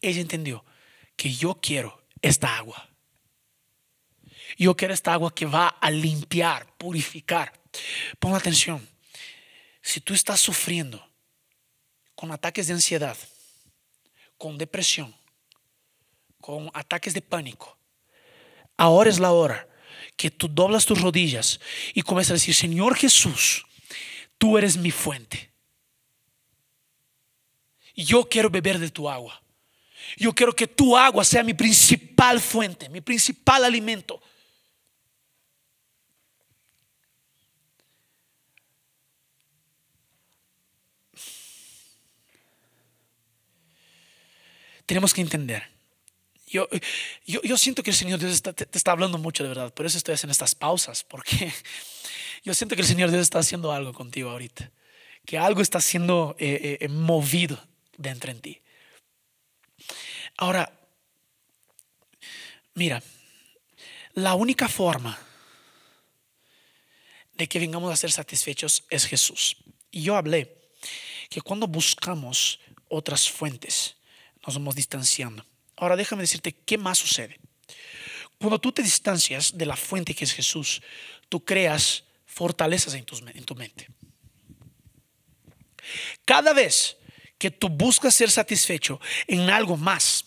ella 0.00 0.20
entendió 0.20 0.64
que 1.16 1.32
yo 1.32 1.58
quiero 1.60 2.02
esta 2.20 2.56
agua. 2.56 2.88
Yo 4.56 4.76
quiero 4.76 4.94
esta 4.94 5.12
agua 5.12 5.34
que 5.34 5.46
va 5.46 5.68
a 5.68 5.90
limpiar, 5.90 6.76
purificar. 6.76 7.57
Pon 8.18 8.34
atención. 8.34 8.86
Si 9.82 10.00
tú 10.00 10.14
estás 10.14 10.40
sufriendo 10.40 11.06
con 12.14 12.32
ataques 12.32 12.66
de 12.66 12.74
ansiedad, 12.74 13.16
con 14.36 14.58
depresión, 14.58 15.14
con 16.40 16.70
ataques 16.72 17.14
de 17.14 17.22
pánico. 17.22 17.76
Ahora 18.76 19.10
es 19.10 19.18
la 19.18 19.32
hora 19.32 19.68
que 20.16 20.30
tú 20.30 20.48
doblas 20.48 20.86
tus 20.86 21.00
rodillas 21.00 21.60
y 21.94 22.02
comienzas 22.02 22.30
a 22.30 22.34
decir, 22.34 22.54
Señor 22.54 22.96
Jesús, 22.96 23.66
tú 24.38 24.56
eres 24.56 24.76
mi 24.76 24.90
fuente. 24.90 25.50
Yo 27.94 28.28
quiero 28.28 28.48
beber 28.48 28.78
de 28.78 28.90
tu 28.90 29.08
agua. 29.08 29.42
Yo 30.16 30.32
quiero 30.32 30.54
que 30.54 30.66
tu 30.66 30.96
agua 30.96 31.24
sea 31.24 31.42
mi 31.42 31.54
principal 31.54 32.40
fuente, 32.40 32.88
mi 32.88 33.00
principal 33.00 33.64
alimento. 33.64 34.22
Tenemos 44.88 45.12
que 45.12 45.20
entender. 45.20 45.68
Yo, 46.46 46.66
yo, 47.26 47.58
siento 47.58 47.82
que 47.82 47.90
el 47.90 47.96
Señor 47.96 48.18
Dios 48.18 48.40
te, 48.40 48.66
está 48.72 48.92
hablando 48.92 49.18
mucho 49.18 49.42
de 49.42 49.50
verdad, 49.50 49.74
por 49.74 49.84
eso 49.84 49.98
estoy 49.98 50.14
haciendo 50.14 50.32
estas 50.32 50.54
pausas, 50.54 51.04
porque 51.04 51.52
yo 52.42 52.54
siento 52.54 52.74
que 52.74 52.80
el 52.80 52.88
Señor 52.88 53.10
Dios 53.10 53.20
está 53.20 53.38
haciendo 53.38 53.70
algo 53.70 53.92
contigo 53.92 54.30
ahorita, 54.30 54.72
que 55.26 55.36
algo 55.36 55.60
está 55.60 55.78
siendo 55.82 56.34
eh, 56.38 56.58
eh, 56.62 56.78
eh, 56.80 56.88
movido 56.88 57.62
dentro 57.98 58.30
en 58.30 58.40
ti. 58.40 58.62
Ahora, 60.38 60.72
mira, 62.72 63.02
la 64.14 64.34
única 64.36 64.68
forma 64.68 65.18
de 67.34 67.46
que 67.46 67.58
vengamos 67.58 67.92
a 67.92 67.96
ser 67.96 68.10
satisfechos 68.10 68.84
es 68.88 69.04
Jesús. 69.04 69.58
Y 69.90 70.00
yo 70.00 70.16
hablé 70.16 70.70
que 71.28 71.42
cuando 71.42 71.66
buscamos 71.66 72.58
otras 72.88 73.28
fuentes, 73.28 73.97
nos 74.48 74.54
vamos 74.54 74.74
distanciando. 74.74 75.44
Ahora 75.76 75.94
déjame 75.94 76.22
decirte 76.22 76.52
qué 76.52 76.78
más 76.78 76.96
sucede. 76.96 77.38
Cuando 78.38 78.58
tú 78.58 78.72
te 78.72 78.82
distancias 78.82 79.56
de 79.56 79.66
la 79.66 79.76
fuente 79.76 80.14
que 80.14 80.24
es 80.24 80.32
Jesús, 80.32 80.80
tú 81.28 81.44
creas 81.44 82.04
fortalezas 82.24 82.94
en 82.94 83.04
tu, 83.04 83.18
en 83.18 83.44
tu 83.44 83.54
mente. 83.54 83.88
Cada 86.24 86.54
vez 86.54 86.96
que 87.36 87.50
tú 87.50 87.68
buscas 87.68 88.14
ser 88.14 88.30
satisfecho 88.30 89.00
en 89.26 89.50
algo 89.50 89.76
más, 89.76 90.24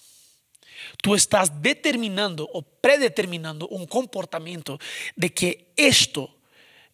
tú 1.02 1.16
estás 1.16 1.60
determinando 1.60 2.48
o 2.54 2.62
predeterminando 2.62 3.68
un 3.70 3.88
comportamiento 3.88 4.78
de 5.16 5.34
que 5.34 5.74
esto 5.76 6.38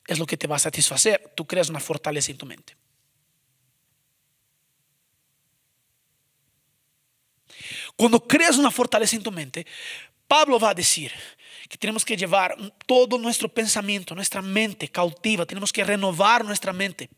es 0.07 0.17
lo 0.17 0.25
que 0.25 0.37
te 0.37 0.47
va 0.47 0.55
a 0.55 0.59
satisfacer. 0.59 1.33
Tú 1.35 1.45
creas 1.45 1.67
una 1.67 1.81
fortaleza 1.81 2.31
en 2.31 2.37
tu 2.37 2.45
mente. 2.45 2.77
Cuando 7.97 8.25
creas 8.25 8.57
una 8.57 8.71
fortaleza 8.71 9.15
en 9.15 9.23
tu 9.23 9.31
mente, 9.31 9.65
Pablo 10.27 10.59
va 10.59 10.69
a 10.69 10.73
decir 10.75 11.11
que 11.67 11.77
tenemos 11.77 12.05
que 12.05 12.15
llevar 12.15 12.55
todo 12.85 13.17
nuestro 13.17 13.49
pensamiento, 13.49 14.15
nuestra 14.15 14.41
mente 14.41 14.87
cautiva, 14.87 15.45
tenemos 15.45 15.73
que 15.73 15.83
renovar 15.83 16.45
nuestra 16.45 16.71
mente. 16.71 17.09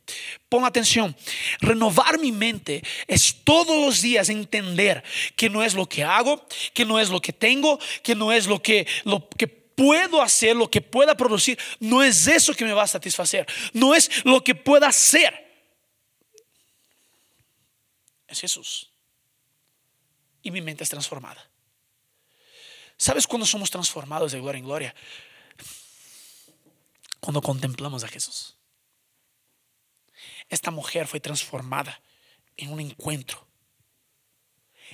Pon 0.48 0.66
atención, 0.66 1.16
renovar 1.60 2.18
mi 2.18 2.32
mente 2.32 2.82
es 3.08 3.36
todos 3.44 3.86
los 3.86 4.02
días 4.02 4.30
entender 4.30 5.04
que 5.36 5.50
no 5.50 5.64
es 5.64 5.74
lo 5.76 5.88
que 5.88 6.04
hago, 6.04 6.48
que 6.74 6.86
no 6.86 6.98
es 6.98 7.10
lo 7.10 7.22
que 7.22 7.34
tengo, 7.34 7.78
que 8.02 8.16
no 8.16 8.32
es 8.32 8.48
lo 8.48 8.62
que, 8.62 8.88
lo 9.04 9.28
que 9.30 9.48
puedo 9.48 10.22
hacer, 10.22 10.56
lo 10.56 10.72
que 10.72 10.82
pueda 10.82 11.16
producir, 11.16 11.60
no 11.80 12.02
es 12.02 12.26
eso 12.26 12.54
que 12.54 12.66
me 12.66 12.74
va 12.74 12.84
a 12.84 12.88
satisfacer, 12.88 13.46
no 13.74 13.94
es 13.94 14.26
lo 14.26 14.44
que 14.44 14.56
pueda 14.56 14.88
hacer. 14.88 15.48
Es 18.28 18.40
Jesús. 18.40 18.89
Y 20.42 20.52
mi 20.52 20.62
mente 20.62 20.84
es 20.84 20.90
transformada. 20.90 21.50
¿Sabes 22.98 23.28
cuándo 23.28 23.46
somos 23.46 23.72
transformados 23.72 24.32
de 24.32 24.40
gloria 24.40 24.60
en 24.60 24.66
gloria? 24.66 24.96
Cuando 27.20 27.42
contemplamos 27.42 28.04
a 28.04 28.08
Jesús. 28.08 28.58
Esta 30.50 30.72
mujer 30.72 31.08
fue 31.08 31.20
transformada 31.20 32.02
en 32.58 32.72
un 32.72 32.80
encuentro. 32.80 33.48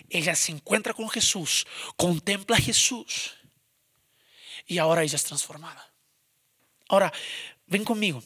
Ella 0.09 0.35
se 0.35 0.51
encuentra 0.51 0.93
con 0.93 1.09
Jesús, 1.09 1.65
contempla 1.95 2.57
a 2.57 2.61
Jesús 2.61 3.35
y 4.67 4.77
ahora 4.77 5.03
ella 5.03 5.15
es 5.15 5.23
transformada. 5.23 5.93
Ahora, 6.89 7.11
ven 7.65 7.83
conmigo. 7.83 8.23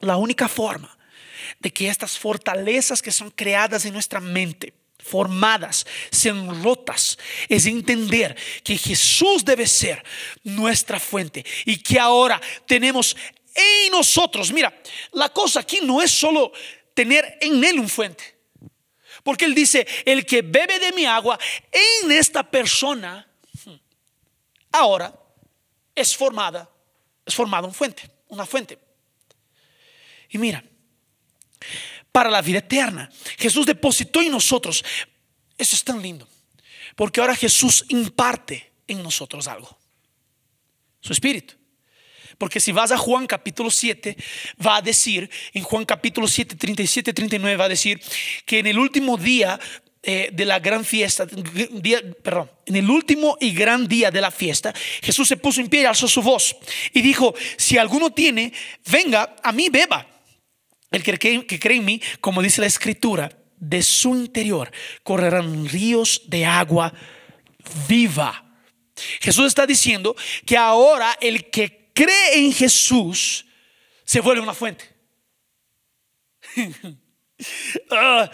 La 0.00 0.16
única 0.16 0.48
forma 0.48 0.96
de 1.58 1.72
que 1.72 1.88
estas 1.88 2.18
fortalezas 2.18 3.02
que 3.02 3.12
son 3.12 3.30
creadas 3.30 3.84
en 3.84 3.94
nuestra 3.94 4.20
mente 4.20 4.74
formadas, 5.02 5.86
sean 6.10 6.62
rotas, 6.62 7.18
es 7.48 7.66
entender 7.66 8.36
que 8.62 8.76
Jesús 8.76 9.44
debe 9.44 9.66
ser 9.66 10.02
nuestra 10.42 11.00
fuente 11.00 11.44
y 11.64 11.76
que 11.78 11.98
ahora 11.98 12.40
tenemos 12.66 13.16
en 13.54 13.92
nosotros, 13.92 14.52
mira, 14.52 14.72
la 15.12 15.28
cosa 15.28 15.60
aquí 15.60 15.80
no 15.82 16.00
es 16.00 16.10
solo 16.10 16.52
tener 16.94 17.38
en 17.40 17.62
Él 17.64 17.78
un 17.78 17.88
fuente, 17.88 18.36
porque 19.22 19.44
Él 19.44 19.54
dice, 19.54 19.86
el 20.04 20.24
que 20.24 20.42
bebe 20.42 20.78
de 20.78 20.92
mi 20.92 21.04
agua, 21.04 21.38
en 22.02 22.12
esta 22.12 22.48
persona, 22.48 23.26
ahora 24.72 25.14
es 25.94 26.16
formada, 26.16 26.70
es 27.26 27.34
formada 27.34 27.66
un 27.66 27.74
fuente, 27.74 28.08
una 28.28 28.46
fuente. 28.46 28.78
Y 30.30 30.38
mira, 30.38 30.62
para 32.12 32.30
la 32.30 32.42
vida 32.42 32.58
eterna. 32.58 33.10
Jesús 33.38 33.66
depositó 33.66 34.20
en 34.22 34.32
nosotros. 34.32 34.84
Eso 35.56 35.76
es 35.76 35.84
tan 35.84 36.00
lindo. 36.02 36.28
Porque 36.96 37.20
ahora 37.20 37.34
Jesús 37.34 37.84
imparte 37.88 38.72
en 38.86 39.02
nosotros 39.02 39.46
algo. 39.46 39.78
Su 41.00 41.12
espíritu. 41.12 41.54
Porque 42.36 42.58
si 42.58 42.72
vas 42.72 42.90
a 42.90 42.96
Juan 42.96 43.26
capítulo 43.26 43.70
7, 43.70 44.16
va 44.66 44.76
a 44.76 44.82
decir, 44.82 45.28
en 45.52 45.62
Juan 45.62 45.84
capítulo 45.84 46.26
7, 46.26 46.56
37, 46.56 47.12
39, 47.12 47.56
va 47.56 47.66
a 47.66 47.68
decir 47.68 48.00
que 48.46 48.60
en 48.60 48.66
el 48.66 48.78
último 48.78 49.18
día 49.18 49.60
eh, 50.02 50.30
de 50.32 50.46
la 50.46 50.58
gran 50.58 50.82
fiesta, 50.82 51.26
perdón, 52.22 52.50
en 52.64 52.76
el 52.76 52.88
último 52.88 53.36
y 53.38 53.52
gran 53.52 53.86
día 53.86 54.10
de 54.10 54.22
la 54.22 54.30
fiesta, 54.30 54.72
Jesús 55.02 55.28
se 55.28 55.36
puso 55.36 55.60
en 55.60 55.68
pie 55.68 55.82
y 55.82 55.84
alzó 55.84 56.08
su 56.08 56.22
voz 56.22 56.56
y 56.94 57.02
dijo, 57.02 57.34
si 57.58 57.76
alguno 57.76 58.10
tiene, 58.10 58.50
venga 58.90 59.36
a 59.42 59.52
mí, 59.52 59.68
beba. 59.68 60.06
El 60.90 61.02
que 61.04 61.18
cree, 61.18 61.76
en 61.76 61.84
mí, 61.84 62.02
como 62.20 62.42
dice 62.42 62.60
la 62.60 62.66
escritura, 62.66 63.30
de 63.56 63.82
su 63.82 64.16
interior 64.16 64.72
correrán 65.02 65.68
ríos 65.68 66.22
de 66.26 66.46
agua 66.46 66.92
viva. 67.86 68.44
Jesús 69.20 69.46
está 69.46 69.66
diciendo 69.66 70.16
que 70.46 70.56
ahora 70.56 71.16
el 71.20 71.50
que 71.50 71.90
cree 71.94 72.38
en 72.38 72.52
Jesús 72.52 73.44
se 74.04 74.20
vuelve 74.20 74.42
una 74.42 74.54
fuente. 74.54 74.84
Ah, 77.90 78.30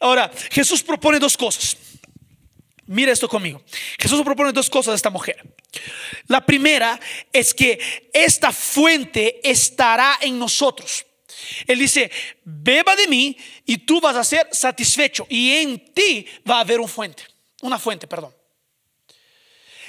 ahora, 0.00 0.30
Jesús 0.50 0.82
propone 0.82 1.18
dos 1.18 1.34
cosas. 1.34 1.74
Mira 2.84 3.10
esto 3.10 3.26
conmigo. 3.26 3.64
Jesús 3.98 4.20
propone 4.22 4.52
dos 4.52 4.68
cosas 4.68 4.92
a 4.92 4.96
esta 4.96 5.08
mujer. 5.08 5.42
La 6.26 6.44
primera 6.44 7.00
es 7.32 7.54
que 7.54 8.10
esta 8.12 8.52
fuente 8.52 9.40
estará 9.48 10.18
en 10.20 10.38
nosotros. 10.38 11.06
Él 11.66 11.78
dice, 11.78 12.10
beba 12.44 12.96
de 12.96 13.08
mí 13.08 13.36
y 13.66 13.78
tú 13.78 14.00
vas 14.00 14.16
a 14.16 14.24
ser 14.24 14.48
satisfecho. 14.52 15.26
Y 15.28 15.52
en 15.52 15.92
ti 15.92 16.26
va 16.48 16.58
a 16.58 16.60
haber 16.60 16.80
una 16.80 16.88
fuente, 16.88 17.24
una 17.62 17.78
fuente, 17.78 18.06
perdón. 18.06 18.34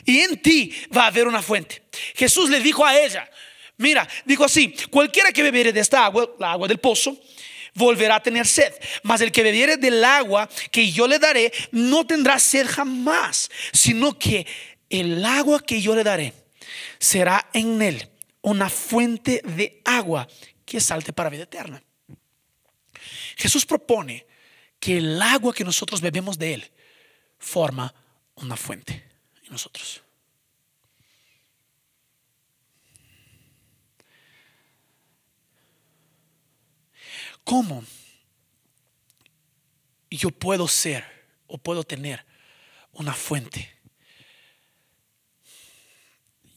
Y 0.05 0.19
en 0.19 0.41
ti 0.41 0.73
va 0.95 1.03
a 1.03 1.07
haber 1.07 1.27
una 1.27 1.41
fuente. 1.41 1.83
Jesús 2.15 2.49
le 2.49 2.59
dijo 2.59 2.85
a 2.85 2.97
ella, 2.97 3.29
mira, 3.77 4.07
dijo 4.25 4.45
así, 4.45 4.73
cualquiera 4.89 5.31
que 5.31 5.43
bebiere 5.43 5.71
de 5.71 5.79
esta 5.79 6.05
agua, 6.05 6.35
la 6.39 6.53
agua 6.53 6.67
del 6.67 6.79
pozo, 6.79 7.17
volverá 7.73 8.15
a 8.15 8.23
tener 8.23 8.47
sed. 8.47 8.73
Mas 9.03 9.21
el 9.21 9.31
que 9.31 9.43
bebiere 9.43 9.77
del 9.77 10.03
agua 10.03 10.49
que 10.71 10.91
yo 10.91 11.07
le 11.07 11.19
daré, 11.19 11.51
no 11.71 12.05
tendrá 12.05 12.39
sed 12.39 12.67
jamás, 12.67 13.49
sino 13.71 14.17
que 14.17 14.45
el 14.89 15.23
agua 15.23 15.61
que 15.61 15.81
yo 15.81 15.95
le 15.95 16.03
daré 16.03 16.33
será 16.99 17.49
en 17.53 17.81
él 17.81 18.07
una 18.41 18.69
fuente 18.69 19.41
de 19.43 19.81
agua 19.85 20.27
que 20.71 20.79
salte 20.79 21.12
para 21.12 21.29
vida 21.29 21.43
eterna. 21.43 21.84
Jesús 23.36 23.65
propone 23.65 24.25
que 24.79 24.99
el 24.99 25.21
agua 25.21 25.53
que 25.53 25.65
nosotros 25.65 25.99
bebemos 25.99 26.39
de 26.39 26.53
Él 26.53 26.71
forma 27.38 27.93
una 28.36 28.55
fuente 28.55 29.05
en 29.43 29.51
nosotros. 29.51 30.01
¿Cómo 37.43 37.84
yo 40.10 40.31
puedo 40.31 40.69
ser 40.69 41.03
o 41.47 41.57
puedo 41.57 41.84
tener 41.84 42.25
una 42.93 43.13
fuente? 43.13 43.69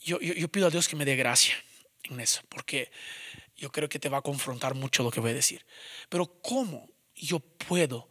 Yo, 0.04 0.20
yo, 0.20 0.48
pido 0.48 0.68
a 0.68 0.70
Dios 0.70 0.86
que 0.86 0.94
me 0.94 1.04
dé 1.04 1.16
gracia 1.16 1.56
en 2.04 2.20
eso, 2.20 2.42
porque 2.48 2.92
yo 3.56 3.70
creo 3.70 3.88
que 3.88 3.98
te 3.98 4.08
va 4.08 4.18
a 4.18 4.22
confrontar 4.22 4.74
mucho 4.74 5.02
lo 5.02 5.10
que 5.10 5.20
voy 5.20 5.30
a 5.30 5.34
decir. 5.34 5.64
Pero 6.08 6.26
¿cómo 6.42 6.88
yo 7.14 7.40
puedo 7.40 8.08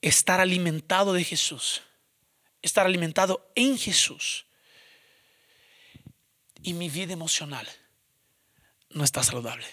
estar 0.00 0.40
alimentado 0.40 1.12
de 1.12 1.24
Jesús? 1.24 1.82
Estar 2.62 2.86
alimentado 2.86 3.50
en 3.54 3.78
Jesús. 3.78 4.46
Y 6.62 6.74
mi 6.74 6.88
vida 6.88 7.12
emocional 7.12 7.66
no 8.90 9.04
está 9.04 9.22
saludable. 9.22 9.66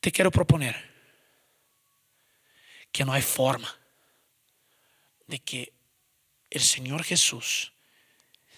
Te 0.00 0.10
quiero 0.10 0.32
proponer 0.32 0.92
que 2.90 3.04
no 3.04 3.12
hay 3.12 3.22
forma 3.22 3.72
de 5.28 5.38
que 5.38 5.72
el 6.52 6.62
Señor 6.62 7.02
Jesús 7.04 7.72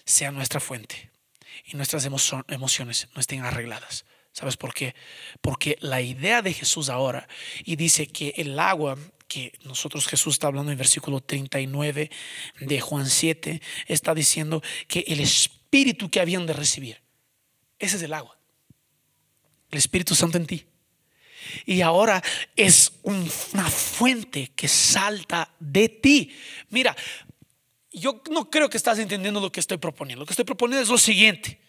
sea 0.05 0.31
nuestra 0.31 0.59
fuente 0.59 1.11
y 1.65 1.75
nuestras 1.75 2.05
emociones 2.05 3.07
no 3.13 3.21
estén 3.21 3.43
arregladas. 3.43 4.05
¿Sabes 4.31 4.57
por 4.57 4.73
qué? 4.73 4.93
Porque 5.41 5.77
la 5.79 6.01
idea 6.01 6.41
de 6.41 6.53
Jesús 6.53 6.89
ahora, 6.89 7.27
y 7.63 7.77
dice 7.77 8.07
que 8.07 8.33
el 8.37 8.59
agua 8.59 8.97
que 9.27 9.53
nosotros 9.63 10.07
Jesús 10.07 10.35
está 10.35 10.47
hablando 10.47 10.71
en 10.71 10.77
versículo 10.77 11.21
39 11.21 12.11
de 12.59 12.81
Juan 12.81 13.09
7, 13.09 13.61
está 13.87 14.13
diciendo 14.13 14.61
que 14.87 15.05
el 15.07 15.19
espíritu 15.21 16.09
que 16.09 16.19
habían 16.19 16.45
de 16.45 16.53
recibir, 16.53 17.01
ese 17.79 17.95
es 17.95 18.01
el 18.03 18.13
agua. 18.13 18.37
El 19.71 19.79
Espíritu 19.79 20.15
Santo 20.15 20.37
en 20.37 20.45
ti. 20.45 20.65
Y 21.65 21.81
ahora 21.81 22.23
es 22.55 22.93
una 23.03 23.69
fuente 23.69 24.51
que 24.55 24.67
salta 24.67 25.53
de 25.59 25.89
ti. 25.89 26.35
Mira, 26.69 26.95
yo 27.99 28.21
no 28.29 28.49
creo 28.49 28.69
que 28.69 28.77
estás 28.77 28.99
entendiendo 28.99 29.39
lo 29.39 29.51
que 29.51 29.59
estoy 29.59 29.77
proponiendo. 29.77 30.21
Lo 30.21 30.25
que 30.25 30.33
estoy 30.33 30.45
proponiendo 30.45 30.83
es 30.83 30.89
lo 30.89 30.97
siguiente. 30.97 31.59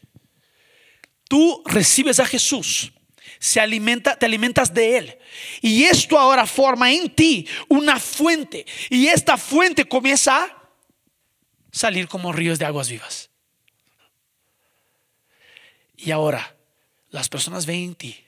Tú 1.29 1.63
recibes 1.65 2.21
a 2.21 2.27
Jesús, 2.27 2.93
se 3.39 3.61
alimenta, 3.61 4.17
te 4.17 4.27
alimentas 4.27 4.73
de 4.73 4.99
Él. 4.99 5.19
Y 5.61 5.85
esto 5.85 6.19
ahora 6.19 6.47
forma 6.47 6.93
en 6.93 7.15
ti 7.15 7.47
una 7.69 7.99
fuente. 7.99 8.67
Y 8.91 9.07
esta 9.09 9.37
fuente 9.37 9.85
comienza 9.85 10.45
a 10.45 10.71
salir 11.71 12.09
como 12.09 12.33
ríos 12.33 12.59
de 12.59 12.65
aguas 12.65 12.89
vivas. 12.89 13.31
Y 15.97 16.11
ahora 16.11 16.57
las 17.11 17.29
personas 17.29 17.67
ven 17.67 17.85
en 17.85 17.95
ti 17.95 18.25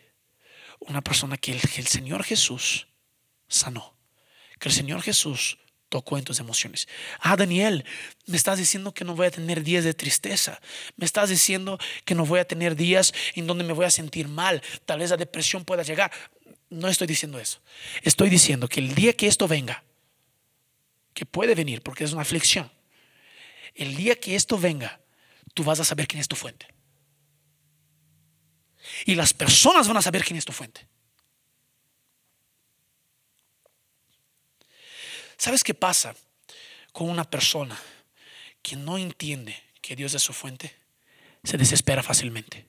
una 0.81 1.03
persona 1.03 1.37
que 1.37 1.53
el, 1.53 1.61
que 1.61 1.81
el 1.81 1.87
Señor 1.87 2.25
Jesús 2.25 2.87
sanó, 3.49 3.97
que 4.59 4.69
el 4.69 4.75
Señor 4.75 5.03
Jesús 5.03 5.59
tocó 5.89 6.19
en 6.19 6.25
tus 6.25 6.41
emociones. 6.41 6.89
Ah, 7.21 7.37
Daniel, 7.37 7.85
me 8.27 8.37
estás 8.37 8.59
diciendo 8.59 8.93
que 8.93 9.05
no 9.05 9.15
voy 9.15 9.27
a 9.27 9.31
tener 9.31 9.63
días 9.63 9.85
de 9.85 9.95
tristeza. 9.95 10.61
Me 10.97 11.07
estás 11.07 11.31
diciendo 11.31 11.79
que 12.05 12.15
no 12.15 12.27
voy 12.27 12.41
a 12.41 12.45
tener 12.47 12.77
días 12.77 13.13
en 13.35 13.47
donde 13.47 13.65
me 13.65 13.73
voy 13.73 13.87
a 13.87 13.91
sentir 13.91 14.29
mal. 14.29 14.63
Tal 14.85 14.99
vez 14.99 15.11
la 15.11 15.17
depresión 15.17 15.65
pueda 15.65 15.83
llegar. 15.83 16.11
No 16.71 16.89
estoy 16.89 17.07
diciendo 17.07 17.39
eso. 17.39 17.61
Estoy 18.03 18.29
diciendo 18.29 18.69
que 18.69 18.81
el 18.81 18.95
día 18.95 19.13
que 19.15 19.27
esto 19.27 19.49
venga, 19.49 19.83
que 21.15 21.25
puede 21.25 21.55
venir 21.55 21.83
porque 21.83 22.05
es 22.05 22.13
una 22.13 22.23
aflicción, 22.23 22.71
el 23.75 23.97
día 23.97 24.17
que 24.17 24.35
esto 24.35 24.59
venga, 24.59 25.01
tú 25.55 25.65
vas 25.65 25.81
a 25.81 25.85
saber 25.85 26.07
quién 26.07 26.21
es 26.21 26.29
tu 26.29 26.37
fuente. 26.37 26.67
Y 29.07 29.15
las 29.15 29.33
personas 29.33 29.89
van 29.89 29.97
a 29.97 30.03
saber 30.03 30.25
quién 30.25 30.37
es 30.37 30.45
tu 30.45 30.53
fuente. 30.53 30.87
¿Sabes 35.39 35.63
qué 35.63 35.73
pasa 35.73 36.17
con 36.93 37.09
una 37.09 37.23
persona 37.23 37.79
que 38.61 38.75
no 38.75 38.99
entiende 38.99 39.57
que 39.81 39.95
Dios 39.95 40.13
es 40.15 40.23
su 40.23 40.33
fuente? 40.33 40.75
Se 41.45 41.57
desespera 41.57 42.03
fácilmente. 42.03 42.67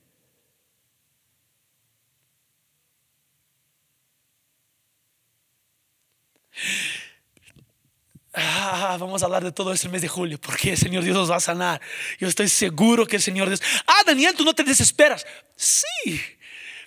Ah, 8.34 8.98
vamos 9.00 9.24
a 9.24 9.26
hablar 9.26 9.44
de 9.44 9.52
todo 9.52 9.74
este 9.74 9.90
mes 9.90 10.04
de 10.04 10.08
julio, 10.08 10.40
porque 10.40 10.72
el 10.72 10.78
Señor 10.78 11.04
Dios 11.04 11.18
nos 11.18 11.32
va 11.32 11.38
a 11.38 11.42
sanar. 11.42 11.82
Yo 12.20 12.28
estoy 12.28 12.48
seguro 12.48 13.08
que 13.08 13.16
el 13.16 13.22
Señor 13.24 13.48
Dios. 13.48 13.62
Ah, 13.88 14.04
Daniel, 14.06 14.36
tú 14.36 14.46
no 14.46 14.54
te 14.54 14.64
desesperas. 14.64 15.26
Sí, 15.56 16.22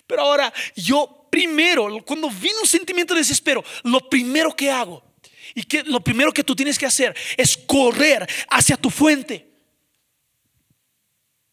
pero 0.07 0.21
ahora 0.21 0.53
yo 0.77 1.27
primero, 1.29 1.89
cuando 2.05 2.29
viene 2.29 2.59
un 2.61 2.67
sentimiento 2.67 3.13
de 3.13 3.19
desespero, 3.19 3.63
lo 3.83 4.09
primero 4.09 4.55
que 4.55 4.71
hago 4.71 5.12
y 5.55 5.63
que 5.63 5.83
lo 5.83 6.03
primero 6.03 6.31
que 6.31 6.43
tú 6.43 6.55
tienes 6.55 6.77
que 6.77 6.85
hacer 6.85 7.15
es 7.37 7.57
correr 7.57 8.27
hacia 8.49 8.77
tu 8.77 8.89
fuente 8.89 9.49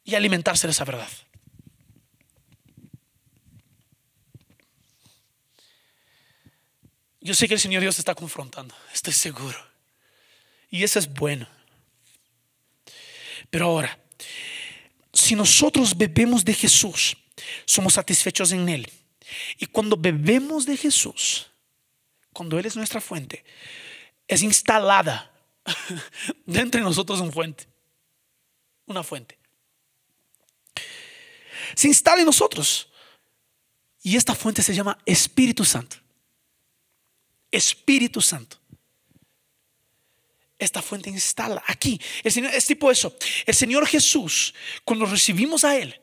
y 0.04 0.14
alimentarse 0.14 0.66
de 0.66 0.72
esa 0.72 0.84
verdad. 0.84 1.08
Yo 7.20 7.34
sé 7.34 7.46
que 7.46 7.54
el 7.54 7.60
Señor 7.60 7.82
Dios 7.82 7.96
te 7.96 8.00
está 8.00 8.14
confrontando, 8.14 8.74
estoy 8.94 9.12
seguro. 9.12 9.58
Y 10.70 10.82
eso 10.84 10.98
es 10.98 11.12
bueno. 11.12 11.46
Pero 13.50 13.66
ahora, 13.66 13.98
si 15.12 15.34
nosotros 15.34 15.96
bebemos 15.96 16.44
de 16.44 16.54
Jesús, 16.54 17.16
somos 17.66 17.94
satisfechos 17.94 18.52
en 18.52 18.68
Él. 18.68 18.90
Y 19.58 19.66
cuando 19.66 19.96
bebemos 19.96 20.64
de 20.64 20.76
Jesús, 20.76 21.48
cuando 22.32 22.58
Él 22.58 22.66
es 22.66 22.76
nuestra 22.76 23.00
fuente, 23.00 23.44
es 24.30 24.44
instalada 24.44 25.28
dentro 26.46 26.80
de 26.80 26.84
nosotros 26.84 27.20
una 27.20 27.32
fuente. 27.32 27.66
Una 28.86 29.02
fuente. 29.02 29.36
Se 31.74 31.88
instala 31.88 32.20
en 32.20 32.26
nosotros. 32.26 32.88
Y 34.02 34.16
esta 34.16 34.36
fuente 34.36 34.62
se 34.62 34.72
llama 34.72 34.96
Espíritu 35.04 35.64
Santo. 35.64 35.96
Espíritu 37.50 38.20
Santo. 38.20 38.56
Esta 40.56 40.80
fuente 40.80 41.10
instala 41.10 41.64
aquí. 41.66 42.00
El 42.22 42.30
Señor, 42.30 42.54
es 42.54 42.66
tipo 42.66 42.88
eso. 42.88 43.16
El 43.46 43.54
Señor 43.54 43.84
Jesús, 43.88 44.54
cuando 44.84 45.06
recibimos 45.06 45.64
a 45.64 45.76
Él, 45.76 46.00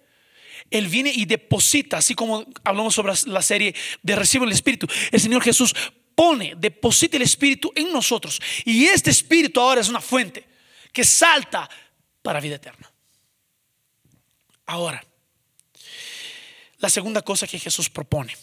Él 0.69 0.87
viene 0.89 1.13
y 1.15 1.23
deposita, 1.23 1.99
así 1.99 2.13
como 2.13 2.45
hablamos 2.65 2.93
sobre 2.93 3.13
la 3.27 3.41
serie 3.41 3.73
de 4.03 4.15
Recibo 4.17 4.43
el 4.43 4.51
Espíritu. 4.51 4.85
El 5.11 5.21
Señor 5.21 5.41
Jesús 5.43 5.73
pone, 6.17 6.55
deposita 6.57 7.15
el 7.15 7.21
Espíritu 7.21 7.71
en 7.75 7.93
nosotros. 7.93 8.41
Y 8.65 8.85
este 8.85 9.11
Espíritu 9.11 9.61
ahora 9.61 9.81
es 9.81 9.87
una 9.87 10.01
fuente 10.01 10.43
que 10.91 11.03
salta 11.03 11.69
para 12.23 12.39
vida 12.39 12.55
eterna. 12.55 12.91
Ahora, 14.65 15.05
la 16.79 16.89
segunda 16.89 17.21
cosa 17.21 17.45
que 17.45 17.59
Jesús 17.59 17.87
propone, 17.87 18.35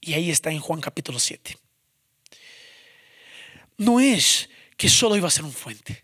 y 0.00 0.14
ahí 0.14 0.30
está 0.30 0.50
en 0.50 0.58
Juan 0.58 0.80
capítulo 0.80 1.18
7, 1.18 1.54
no 3.76 4.00
es 4.00 4.48
que 4.78 4.88
solo 4.88 5.16
iba 5.16 5.28
a 5.28 5.30
ser 5.30 5.44
un 5.44 5.52
fuente, 5.52 6.02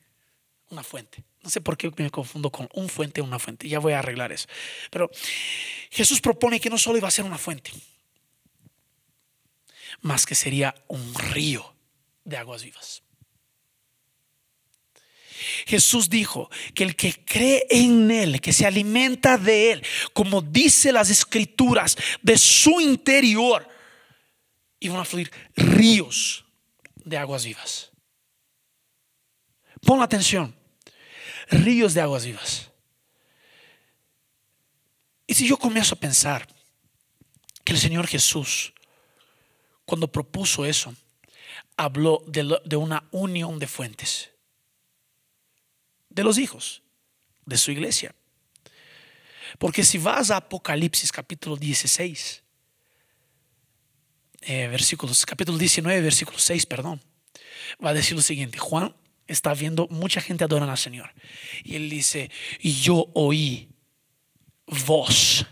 una 0.69 0.85
fuente. 0.85 1.25
No 1.43 1.49
sé 1.49 1.63
por 1.63 1.79
qué 1.79 1.91
me 1.97 2.11
confundo 2.11 2.51
con 2.51 2.69
un 2.75 2.91
fuente 2.91 3.23
una 3.23 3.39
fuente. 3.39 3.67
Ya 3.67 3.79
voy 3.79 3.95
a 3.95 4.01
arreglar 4.01 4.31
eso. 4.31 4.47
Pero 4.91 5.11
Jesús 5.91 6.21
propone 6.21 6.61
que 6.61 6.71
no 6.71 6.77
solo 6.77 6.99
iba 6.99 7.09
a 7.09 7.11
ser 7.11 7.25
una 7.25 7.39
fuente, 7.39 7.71
más 10.01 10.27
que 10.27 10.35
sería 10.35 10.75
un 10.89 11.15
río 11.15 11.75
de 12.25 12.37
aguas 12.37 12.63
vivas. 12.63 13.03
Jesús 15.67 16.09
dijo 16.09 16.51
que 16.75 16.85
el 16.85 16.97
que 16.97 17.25
cree 17.25 17.67
en 17.71 18.11
Él, 18.11 18.41
que 18.41 18.53
se 18.53 18.67
alimenta 18.67 19.37
de 19.37 19.73
Él, 19.73 19.87
como 20.13 20.41
dice 20.41 20.93
las 20.93 21.11
escrituras, 21.11 21.97
de 22.23 22.39
su 22.39 22.81
interior, 22.81 23.69
iban 24.81 25.01
a 25.01 25.05
fluir 25.05 25.31
ríos 25.57 26.45
de 26.97 27.19
aguas 27.19 27.45
vivas. 27.45 27.91
Pon 29.83 30.03
atención, 30.03 30.55
ríos 31.49 31.95
de 31.95 32.01
aguas 32.01 32.25
vivas. 32.25 32.71
Y 35.27 35.35
si 35.35 35.47
yo 35.47 35.57
comienzo 35.57 35.95
a 35.95 35.99
pensar 35.99 36.47
que 37.65 37.73
el 37.73 37.79
Señor 37.79 38.07
Jesús 38.07 38.74
cuando 39.95 40.11
propuso 40.11 40.65
eso, 40.65 40.93
habló 41.77 42.25
de, 42.27 42.77
una 42.77 43.05
unión 43.13 43.61
de 43.61 43.69
fuentes, 43.69 44.31
de 46.09 46.25
los 46.25 46.37
hijos, 46.37 46.83
de 47.47 47.57
su 47.57 47.71
iglesia. 47.71 48.13
Porque 49.57 49.85
si 49.85 49.99
vas 49.99 50.33
a 50.33 50.39
Apocalipsis 50.39 51.13
capítulo 51.13 51.55
16, 51.55 52.43
eh, 54.41 54.67
versículos, 54.67 55.25
capítulo 55.25 55.59
19, 55.59 56.01
versículo 56.01 56.41
6, 56.41 56.67
perdón, 56.67 57.01
va 57.83 57.91
a 57.91 57.95
decir 57.95 58.17
lo 58.17 58.23
siguiente, 58.23 58.59
Juan 58.59 58.97
está 59.29 59.55
viendo 59.55 59.87
mucha 59.91 60.21
gente 60.21 60.43
adoran 60.43 60.71
al 60.71 60.79
Señor. 60.79 61.15
Y 61.63 61.77
él 61.77 61.89
dice, 61.89 62.33
y 62.59 62.73
yo 62.73 63.13
oí 63.15 63.69
voz, 64.67 65.47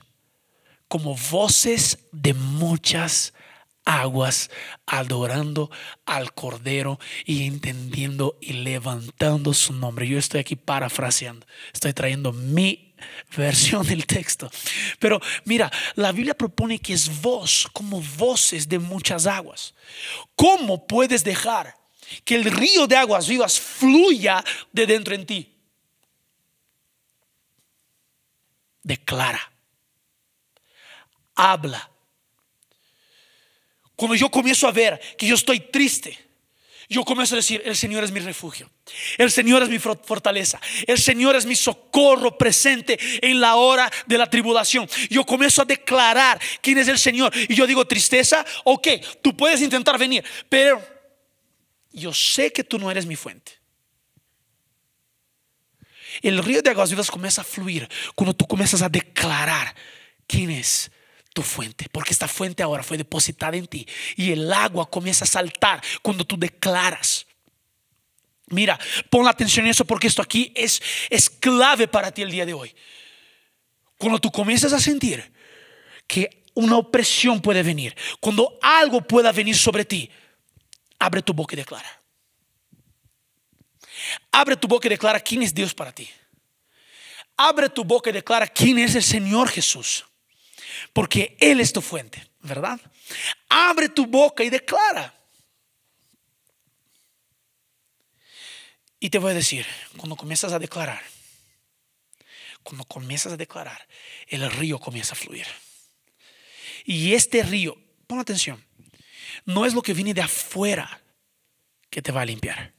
como 0.88 1.14
voces 1.30 2.00
de 2.10 2.34
muchas 2.34 3.34
aguas, 3.84 4.50
adorando 4.86 5.70
al 6.06 6.32
Cordero 6.34 6.98
y 7.24 7.46
entendiendo 7.46 8.38
y 8.40 8.54
levantando 8.54 9.54
su 9.54 9.72
nombre. 9.72 10.06
Yo 10.08 10.18
estoy 10.18 10.40
aquí 10.40 10.56
parafraseando, 10.56 11.46
estoy 11.72 11.92
trayendo 11.92 12.32
mi 12.32 12.94
versión 13.36 13.86
del 13.86 14.06
texto. 14.06 14.50
Pero 14.98 15.20
mira, 15.44 15.70
la 15.94 16.12
Biblia 16.12 16.34
propone 16.34 16.78
que 16.78 16.92
es 16.92 17.20
voz, 17.20 17.68
como 17.72 18.00
voces 18.00 18.68
de 18.68 18.78
muchas 18.78 19.26
aguas. 19.26 19.74
¿Cómo 20.36 20.86
puedes 20.86 21.24
dejar 21.24 21.76
que 22.24 22.34
el 22.34 22.44
río 22.44 22.86
de 22.86 22.96
aguas 22.96 23.26
vivas 23.28 23.58
fluya 23.58 24.44
de 24.72 24.86
dentro 24.86 25.14
en 25.14 25.26
ti? 25.26 25.48
Declara. 28.82 29.50
Habla 31.34 31.91
cuando 34.02 34.16
yo 34.16 34.32
comienzo 34.32 34.66
a 34.66 34.72
ver 34.72 35.00
que 35.16 35.28
yo 35.28 35.36
estoy 35.36 35.60
triste, 35.60 36.18
yo 36.88 37.04
comienzo 37.04 37.36
a 37.36 37.38
decir, 37.38 37.62
el 37.64 37.76
Señor 37.76 38.02
es 38.02 38.10
mi 38.10 38.18
refugio, 38.18 38.68
el 39.16 39.30
Señor 39.30 39.62
es 39.62 39.68
mi 39.68 39.78
fortaleza, 39.78 40.60
el 40.88 40.98
Señor 40.98 41.36
es 41.36 41.46
mi 41.46 41.54
socorro 41.54 42.36
presente 42.36 42.98
en 43.24 43.40
la 43.40 43.54
hora 43.54 43.88
de 44.06 44.18
la 44.18 44.28
tribulación. 44.28 44.88
Yo 45.08 45.24
comienzo 45.24 45.62
a 45.62 45.66
declarar 45.66 46.40
quién 46.60 46.78
es 46.78 46.88
el 46.88 46.98
Señor. 46.98 47.32
Y 47.48 47.54
yo 47.54 47.64
digo, 47.64 47.86
tristeza, 47.86 48.44
ok, 48.64 48.88
tú 49.22 49.36
puedes 49.36 49.62
intentar 49.62 49.96
venir, 50.00 50.24
pero 50.48 50.84
yo 51.92 52.12
sé 52.12 52.52
que 52.52 52.64
tú 52.64 52.80
no 52.80 52.90
eres 52.90 53.06
mi 53.06 53.14
fuente. 53.14 53.52
El 56.22 56.42
río 56.42 56.60
de 56.60 56.70
aguas 56.70 56.90
vivas 56.90 57.08
comienza 57.08 57.42
a 57.42 57.44
fluir 57.44 57.88
cuando 58.16 58.34
tú 58.34 58.48
comienzas 58.48 58.82
a 58.82 58.88
declarar 58.88 59.76
quién 60.26 60.50
es 60.50 60.90
tu 61.32 61.42
fuente, 61.42 61.86
porque 61.90 62.12
esta 62.12 62.28
fuente 62.28 62.62
ahora 62.62 62.82
fue 62.82 62.98
depositada 62.98 63.56
en 63.56 63.66
ti 63.66 63.86
y 64.16 64.32
el 64.32 64.52
agua 64.52 64.88
comienza 64.88 65.24
a 65.24 65.28
saltar 65.28 65.82
cuando 66.02 66.24
tú 66.24 66.36
declaras. 66.38 67.26
Mira, 68.48 68.78
pon 69.08 69.24
la 69.24 69.30
atención 69.30 69.64
en 69.64 69.70
eso 69.70 69.84
porque 69.84 70.08
esto 70.08 70.20
aquí 70.20 70.52
es, 70.54 70.82
es 71.08 71.30
clave 71.30 71.88
para 71.88 72.12
ti 72.12 72.22
el 72.22 72.30
día 72.30 72.44
de 72.44 72.52
hoy. 72.52 72.74
Cuando 73.96 74.18
tú 74.18 74.30
comienzas 74.30 74.72
a 74.72 74.80
sentir 74.80 75.32
que 76.06 76.44
una 76.54 76.76
opresión 76.76 77.40
puede 77.40 77.62
venir, 77.62 77.96
cuando 78.20 78.58
algo 78.60 79.00
pueda 79.00 79.32
venir 79.32 79.56
sobre 79.56 79.84
ti, 79.86 80.10
abre 80.98 81.22
tu 81.22 81.32
boca 81.32 81.54
y 81.54 81.56
declara. 81.56 82.00
Abre 84.32 84.56
tu 84.56 84.68
boca 84.68 84.88
y 84.88 84.90
declara 84.90 85.20
quién 85.20 85.42
es 85.42 85.54
Dios 85.54 85.72
para 85.72 85.92
ti. 85.92 86.10
Abre 87.38 87.70
tu 87.70 87.84
boca 87.84 88.10
y 88.10 88.12
declara 88.12 88.46
quién 88.46 88.78
es 88.78 88.94
el 88.94 89.02
Señor 89.02 89.48
Jesús 89.48 90.04
porque 90.92 91.36
Él 91.40 91.60
es 91.60 91.72
tu 91.72 91.80
fuente, 91.80 92.30
¿verdad? 92.40 92.80
Abre 93.48 93.88
tu 93.88 94.06
boca 94.06 94.44
y 94.44 94.50
declara. 94.50 95.14
Y 99.00 99.10
te 99.10 99.18
voy 99.18 99.32
a 99.32 99.34
decir, 99.34 99.66
cuando 99.96 100.16
comienzas 100.16 100.52
a 100.52 100.58
declarar, 100.58 101.02
cuando 102.62 102.84
comienzas 102.84 103.32
a 103.32 103.36
declarar, 103.36 103.88
el 104.28 104.48
río 104.50 104.78
comienza 104.78 105.14
a 105.14 105.16
fluir. 105.16 105.46
Y 106.84 107.14
este 107.14 107.42
río, 107.42 107.76
pon 108.06 108.20
atención, 108.20 108.64
no 109.44 109.66
es 109.66 109.74
lo 109.74 109.82
que 109.82 109.94
viene 109.94 110.14
de 110.14 110.22
afuera 110.22 111.02
que 111.90 112.02
te 112.02 112.12
va 112.12 112.22
a 112.22 112.26
limpiar. 112.26 112.72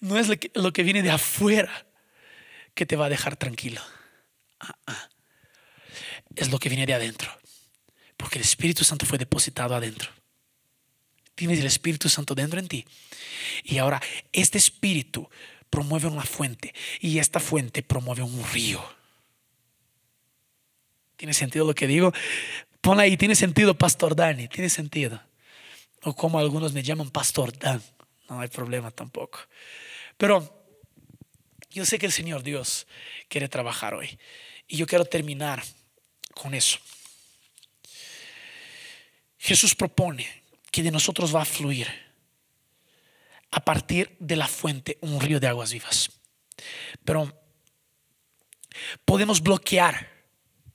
No 0.00 0.18
es 0.18 0.28
lo 0.54 0.72
que, 0.72 0.82
viene 0.82 1.02
de 1.02 1.10
afuera 1.10 1.86
que 2.74 2.86
te 2.86 2.96
va 2.96 3.06
a 3.06 3.08
dejar 3.08 3.36
tranquilo. 3.36 3.80
Es 6.38 6.50
lo 6.50 6.58
que 6.58 6.68
viene 6.68 6.86
de 6.86 6.94
adentro. 6.94 7.30
Porque 8.16 8.38
el 8.38 8.44
Espíritu 8.44 8.84
Santo 8.84 9.06
fue 9.06 9.18
depositado 9.18 9.74
adentro. 9.74 10.10
Tienes 11.34 11.60
el 11.60 11.66
Espíritu 11.66 12.08
Santo 12.08 12.34
dentro 12.34 12.58
en 12.58 12.68
ti. 12.68 12.84
Y 13.64 13.78
ahora 13.78 14.00
este 14.32 14.58
Espíritu 14.58 15.28
promueve 15.70 16.08
una 16.08 16.22
fuente 16.22 16.74
y 17.00 17.18
esta 17.18 17.40
fuente 17.40 17.82
promueve 17.82 18.22
un 18.22 18.44
río. 18.52 18.82
¿Tiene 21.16 21.34
sentido 21.34 21.66
lo 21.66 21.74
que 21.74 21.86
digo? 21.86 22.12
Pon 22.80 23.00
ahí, 23.00 23.16
tiene 23.16 23.34
sentido, 23.34 23.76
Pastor 23.76 24.14
Dani, 24.14 24.48
tiene 24.48 24.70
sentido. 24.70 25.20
O 26.02 26.14
como 26.14 26.38
algunos 26.38 26.72
me 26.72 26.82
llaman 26.82 27.10
Pastor 27.10 27.56
Dan, 27.58 27.82
no 28.28 28.40
hay 28.40 28.48
problema 28.48 28.90
tampoco. 28.92 29.40
Pero 30.16 30.64
yo 31.70 31.84
sé 31.84 31.98
que 31.98 32.06
el 32.06 32.12
Señor 32.12 32.42
Dios 32.42 32.86
quiere 33.28 33.48
trabajar 33.48 33.94
hoy. 33.94 34.18
Y 34.68 34.76
yo 34.76 34.86
quiero 34.86 35.04
terminar 35.04 35.62
con 36.38 36.54
eso. 36.54 36.78
Jesús 39.38 39.74
propone 39.74 40.26
que 40.70 40.82
de 40.82 40.90
nosotros 40.90 41.34
va 41.34 41.42
a 41.42 41.44
fluir 41.44 41.88
a 43.50 43.64
partir 43.64 44.16
de 44.20 44.36
la 44.36 44.46
fuente 44.46 44.98
un 45.00 45.20
río 45.20 45.40
de 45.40 45.48
aguas 45.48 45.72
vivas. 45.72 46.10
Pero 47.04 47.32
podemos 49.04 49.42
bloquear 49.42 50.08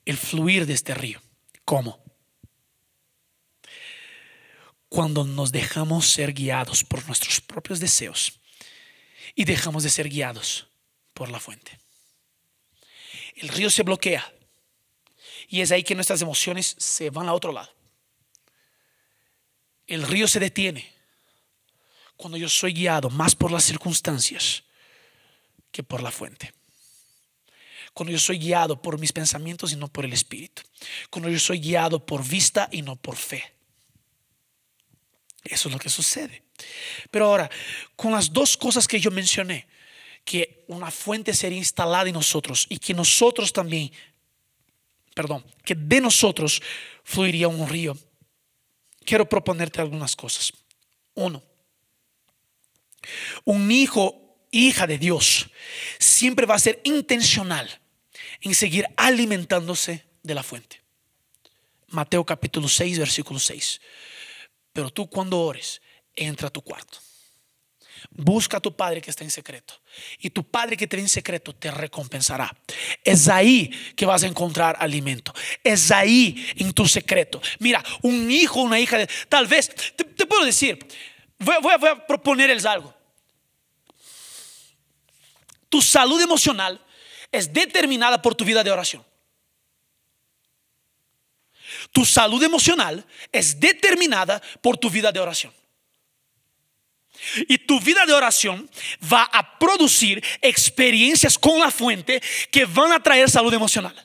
el 0.06 0.18
fluir 0.18 0.66
de 0.66 0.74
este 0.74 0.94
río. 0.94 1.22
¿Cómo? 1.64 2.04
Cuando 4.90 5.24
nos 5.24 5.52
dejamos 5.52 6.10
ser 6.10 6.34
guiados 6.34 6.84
por 6.84 7.06
nuestros 7.08 7.42
propios 7.42 7.80
deseos 7.80 8.40
y 9.34 9.46
dejamos 9.46 9.84
de 9.84 9.90
ser 9.90 10.10
guiados 10.10 10.68
por 11.14 11.30
la 11.30 11.40
fuente. 11.40 11.80
El 13.36 13.50
río 13.50 13.70
se 13.70 13.84
bloquea 13.84 14.34
y 15.48 15.62
es 15.62 15.72
ahí 15.72 15.84
que 15.84 15.96
nuestras 15.96 16.22
emociones 16.22 16.76
se 16.78 17.10
van 17.10 17.30
a 17.30 17.34
otro 17.34 17.52
lado. 17.52 17.70
El 19.88 20.04
río 20.04 20.28
se 20.28 20.40
detiene 20.40 20.92
cuando 22.16 22.38
yo 22.38 22.48
soy 22.50 22.74
guiado 22.74 23.10
más 23.10 23.36
por 23.36 23.52
las 23.52 23.64
circunstancias 23.64 24.64
que 25.72 25.84
por 25.84 26.02
la 26.02 26.12
fuente. 26.12 26.54
Cuando 27.94 28.12
yo 28.12 28.20
soy 28.20 28.40
guiado 28.40 28.82
por 28.82 29.00
mis 29.00 29.12
pensamientos 29.12 29.72
y 29.72 29.76
no 29.76 29.88
por 29.88 30.06
el 30.06 30.14
Espíritu. 30.14 30.64
Cuando 31.10 31.30
yo 31.30 31.40
soy 31.40 31.60
guiado 31.60 32.04
por 32.04 32.26
vista 32.26 32.68
y 32.72 32.82
no 32.82 32.96
por 32.96 33.16
fe. 33.16 33.44
Eso 35.44 35.68
es 35.68 35.74
lo 35.74 35.80
que 35.80 35.90
sucede. 35.90 36.44
Pero 37.12 37.26
ahora, 37.26 37.50
con 37.96 38.12
las 38.12 38.32
dos 38.32 38.58
cosas 38.58 38.88
que 38.88 39.00
yo 39.00 39.12
mencioné, 39.12 39.68
que 40.24 40.64
una 40.68 40.90
fuente 40.90 41.34
sería 41.34 41.58
instalada 41.58 42.08
en 42.08 42.14
nosotros 42.14 42.66
y 42.70 42.78
que 42.78 42.94
nosotros 42.94 43.52
también, 43.52 43.92
perdón, 45.14 45.46
que 45.64 45.76
de 45.76 46.02
nosotros 46.02 46.62
fluiría 47.04 47.48
un 47.48 47.68
río, 47.68 47.98
quiero 49.06 49.28
proponerte 49.28 49.82
algunas 49.82 50.16
cosas. 50.16 50.54
Uno, 51.16 51.44
un 53.44 53.72
hijo, 53.72 54.38
hija 54.52 54.88
de 54.88 54.98
Dios, 54.98 55.50
siempre 56.00 56.46
va 56.46 56.56
a 56.56 56.60
ser 56.60 56.82
intencional 56.84 57.82
en 58.42 58.56
seguir 58.56 58.88
alimentándose 58.98 60.06
de 60.24 60.36
la 60.36 60.44
fuente. 60.44 60.82
Mateo 61.90 62.26
capítulo 62.26 62.68
6, 62.68 63.00
versículo 63.00 63.40
6. 63.40 63.80
Pero 64.72 64.90
tú 64.90 65.08
cuando 65.08 65.40
ores, 65.40 65.82
entra 66.16 66.48
a 66.48 66.52
tu 66.52 66.62
cuarto. 66.62 67.00
Busca 68.12 68.58
a 68.58 68.60
tu 68.60 68.76
Padre 68.76 69.02
que 69.02 69.10
está 69.10 69.24
en 69.24 69.32
secreto. 69.32 69.82
Y 70.20 70.30
tu 70.30 70.44
Padre 70.44 70.78
que 70.78 70.88
te 70.88 70.96
ve 70.96 71.02
en 71.02 71.10
secreto 71.10 71.54
te 71.54 71.72
recompensará. 71.72 72.56
Es 73.04 73.28
ahí 73.28 73.70
que 73.96 74.06
vas 74.06 74.24
a 74.24 74.28
encontrar 74.28 74.76
alimento. 74.80 75.34
Es 75.64 75.92
ahí 75.92 76.48
en 76.58 76.74
tu 76.74 76.88
secreto. 76.88 77.42
Mira, 77.60 77.84
un 78.02 78.30
hijo, 78.32 78.62
una 78.62 78.80
hija. 78.80 78.98
Tal 79.30 79.48
vez, 79.48 79.70
te, 79.96 80.26
puedo 80.26 80.46
decir, 80.46 80.80
voy 81.40 81.74
a 81.74 82.08
proponerles 82.08 82.66
algo. 82.66 82.94
Tu 85.70 85.82
salud 85.82 86.22
emocional 86.22 86.80
es 87.32 87.52
determinada 87.52 88.22
por 88.22 88.36
tu 88.36 88.46
vida 88.46 88.64
de 88.64 88.72
oración. 88.72 89.04
Tu 91.92 92.06
salud 92.06 92.42
emocional 92.44 93.06
es 93.32 93.60
determinada 93.60 94.42
por 94.62 94.78
tu 94.78 94.90
vida 94.90 95.12
de 95.12 95.20
oración. 95.20 95.54
Y 97.48 97.58
tu 97.60 97.80
vida 97.80 98.06
de 98.06 98.14
oración 98.14 98.70
va 99.12 99.24
a 99.24 99.58
producir 99.58 100.24
experiencias 100.42 101.38
con 101.38 101.60
la 101.60 101.72
fuente 101.72 102.22
que 102.52 102.66
van 102.66 102.92
a 102.92 103.02
traer 103.02 103.30
salud 103.30 103.54
emocional. 103.54 103.96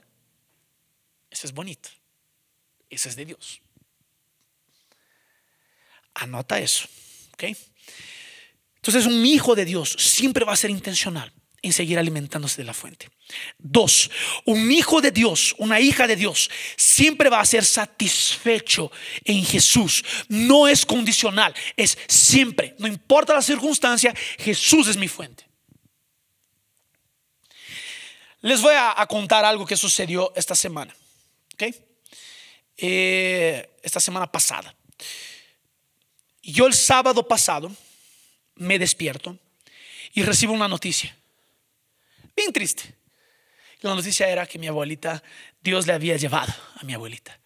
Eso 1.30 1.46
es 1.46 1.52
bonito. 1.52 1.88
Eso 2.90 3.08
es 3.08 3.16
de 3.16 3.24
Dios. 3.24 3.60
Anota 6.14 6.58
eso. 6.58 6.88
¿ok? 7.34 7.44
Entonces 8.76 9.06
un 9.06 9.24
hijo 9.26 9.54
de 9.54 9.64
Dios 9.64 9.90
siempre 9.98 10.44
va 10.44 10.52
a 10.52 10.56
ser 10.56 10.70
intencional 10.70 11.32
en 11.62 11.72
seguir 11.72 11.98
alimentándose 11.98 12.62
de 12.62 12.66
la 12.66 12.74
fuente. 12.74 13.10
Dos, 13.58 14.10
un 14.44 14.70
hijo 14.70 15.00
de 15.00 15.10
Dios, 15.10 15.54
una 15.58 15.80
hija 15.80 16.06
de 16.06 16.16
Dios, 16.16 16.50
siempre 16.76 17.28
va 17.28 17.40
a 17.40 17.44
ser 17.44 17.64
satisfecho 17.64 18.90
en 19.24 19.44
Jesús. 19.44 20.04
No 20.28 20.68
es 20.68 20.86
condicional, 20.86 21.54
es 21.76 21.98
siempre, 22.06 22.74
no 22.78 22.86
importa 22.86 23.34
la 23.34 23.42
circunstancia, 23.42 24.14
Jesús 24.38 24.88
es 24.88 24.96
mi 24.96 25.08
fuente. 25.08 25.46
Les 28.40 28.60
voy 28.62 28.74
a, 28.76 29.04
contar 29.06 29.44
algo 29.44 29.66
que 29.66 29.76
sucedió 29.76 30.32
esta 30.36 30.54
semana. 30.54 30.94
Eh, 32.80 33.68
esta 33.82 33.98
semana 33.98 34.30
pasada. 34.30 34.72
Yo 36.40 36.68
el 36.68 36.74
sábado 36.74 37.26
pasado 37.26 37.72
me 38.54 38.78
despierto 38.78 39.36
y 40.14 40.22
recibo 40.22 40.52
una 40.52 40.68
noticia 40.68 41.17
bien 42.38 42.52
triste. 42.52 42.94
La 43.80 43.94
noticia 43.94 44.28
era 44.28 44.46
que 44.46 44.58
mi 44.58 44.66
abuelita, 44.66 45.22
Dios 45.60 45.86
le 45.86 45.92
había 45.92 46.16
llevado 46.16 46.52
a 46.76 46.84
mi 46.84 46.94
abuelita. 46.94 47.38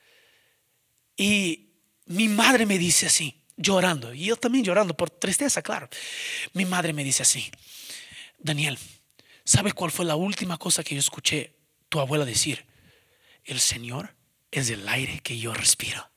Y 1.16 1.70
mi 2.06 2.28
madre 2.28 2.64
me 2.64 2.78
dice 2.78 3.06
así, 3.06 3.42
llorando, 3.56 4.14
y 4.14 4.26
yo 4.26 4.36
también 4.36 4.64
llorando 4.64 4.94
por 4.94 5.10
tristeza, 5.10 5.62
claro. 5.62 5.88
Mi 6.52 6.64
madre 6.64 6.92
me 6.92 7.04
dice 7.04 7.22
así, 7.22 7.50
Daniel, 8.38 8.78
¿sabes 9.44 9.74
cuál 9.74 9.90
fue 9.90 10.04
la 10.04 10.16
última 10.16 10.56
cosa 10.56 10.82
que 10.82 10.94
yo 10.94 11.00
escuché 11.00 11.54
tu 11.88 12.00
abuela 12.00 12.24
decir? 12.24 12.64
El 13.44 13.60
Señor 13.60 14.14
es 14.50 14.70
el 14.70 14.88
aire 14.88 15.20
que 15.20 15.38
yo 15.38 15.52
respiro. 15.52 16.10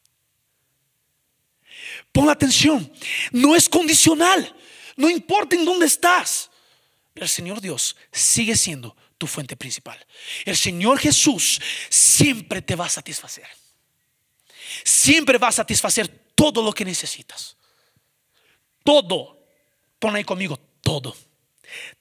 Pon 2.11 2.29
atención, 2.29 2.91
no 3.31 3.55
es 3.55 3.67
condicional, 3.67 4.55
no 4.95 5.09
importa 5.09 5.55
en 5.55 5.65
dónde 5.65 5.85
estás 5.85 6.49
el 7.15 7.29
Señor 7.29 7.61
Dios 7.61 7.95
sigue 8.11 8.55
siendo 8.57 8.95
tu 9.17 9.25
fuente 9.25 9.55
principal. 9.55 10.05
El 10.43 10.57
Señor 10.57 10.99
Jesús 10.99 11.61
siempre 11.89 12.61
te 12.61 12.75
va 12.75 12.87
a 12.87 12.89
satisfacer. 12.89 13.47
Siempre 14.83 15.37
va 15.37 15.47
a 15.47 15.53
satisfacer 15.53 16.07
todo 16.35 16.61
lo 16.61 16.73
que 16.73 16.83
necesitas. 16.83 17.55
Todo. 18.83 19.47
Pon 19.97 20.15
ahí 20.15 20.25
conmigo, 20.25 20.59
todo. 20.81 21.15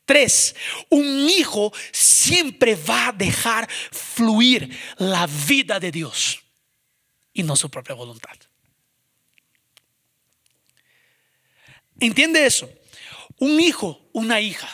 Tres, 0.04 0.54
un 0.90 1.28
hijo 1.28 1.72
siempre 1.92 2.74
va 2.74 3.08
a 3.08 3.12
dejar 3.12 3.70
fluir 3.70 4.76
la 4.98 5.26
vida 5.26 5.78
de 5.78 5.92
Dios 5.92 6.40
y 7.32 7.42
no 7.42 7.54
su 7.54 7.70
propia 7.70 7.94
voluntad. 7.94 8.36
¿Entiende 12.00 12.44
eso? 12.44 12.68
Un 13.38 13.60
hijo, 13.60 14.08
una 14.12 14.40
hija 14.40 14.68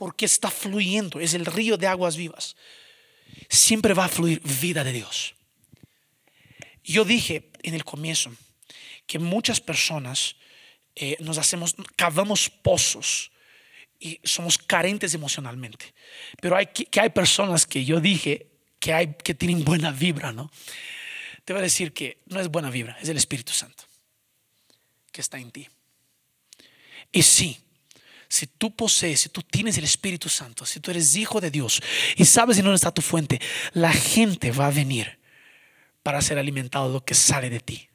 porque 0.00 0.24
está 0.24 0.50
fluyendo, 0.50 1.20
es 1.20 1.34
el 1.34 1.44
río 1.44 1.76
de 1.76 1.86
aguas 1.86 2.16
vivas. 2.16 2.56
Siempre 3.50 3.92
va 3.92 4.06
a 4.06 4.08
fluir 4.08 4.40
vida 4.40 4.82
de 4.82 4.94
Dios. 4.94 5.34
Yo 6.82 7.04
dije 7.04 7.50
en 7.62 7.74
el 7.74 7.84
comienzo 7.84 8.32
que 9.06 9.18
muchas 9.18 9.60
personas 9.60 10.36
eh, 10.96 11.18
nos 11.20 11.36
hacemos, 11.36 11.76
cavamos 11.96 12.48
pozos 12.48 13.30
y 13.98 14.18
somos 14.24 14.56
carentes 14.56 15.12
emocionalmente. 15.12 15.92
Pero 16.40 16.56
hay 16.56 16.68
que, 16.68 16.98
hay 16.98 17.10
personas 17.10 17.66
que 17.66 17.84
yo 17.84 18.00
dije 18.00 18.46
que, 18.78 18.94
hay, 18.94 19.14
que 19.22 19.34
tienen 19.34 19.64
buena 19.64 19.90
vibra, 19.90 20.32
¿no? 20.32 20.50
Te 21.44 21.52
voy 21.52 21.60
a 21.60 21.64
decir 21.64 21.92
que 21.92 22.22
no 22.24 22.40
es 22.40 22.48
buena 22.48 22.70
vibra, 22.70 22.96
es 23.02 23.10
el 23.10 23.18
Espíritu 23.18 23.52
Santo 23.52 23.84
que 25.12 25.20
está 25.20 25.36
en 25.38 25.50
ti. 25.50 25.68
Y 27.12 27.22
sí, 27.22 27.60
si 28.30 28.46
tú 28.46 28.74
posees, 28.74 29.20
si 29.20 29.28
tú 29.28 29.42
tienes 29.42 29.76
el 29.76 29.82
Espíritu 29.82 30.28
Santo, 30.28 30.64
si 30.64 30.78
tú 30.78 30.92
eres 30.92 31.16
hijo 31.16 31.40
de 31.40 31.50
Dios 31.50 31.82
y 32.16 32.24
sabes 32.24 32.56
en 32.58 32.64
dónde 32.64 32.76
está 32.76 32.92
tu 32.92 33.02
fuente, 33.02 33.40
la 33.72 33.92
gente 33.92 34.52
va 34.52 34.68
a 34.68 34.70
venir 34.70 35.18
para 36.04 36.22
ser 36.22 36.38
alimentado 36.38 36.86
de 36.86 36.94
lo 36.94 37.04
que 37.04 37.14
sale 37.14 37.50
de 37.50 37.58
ti. 37.58 37.88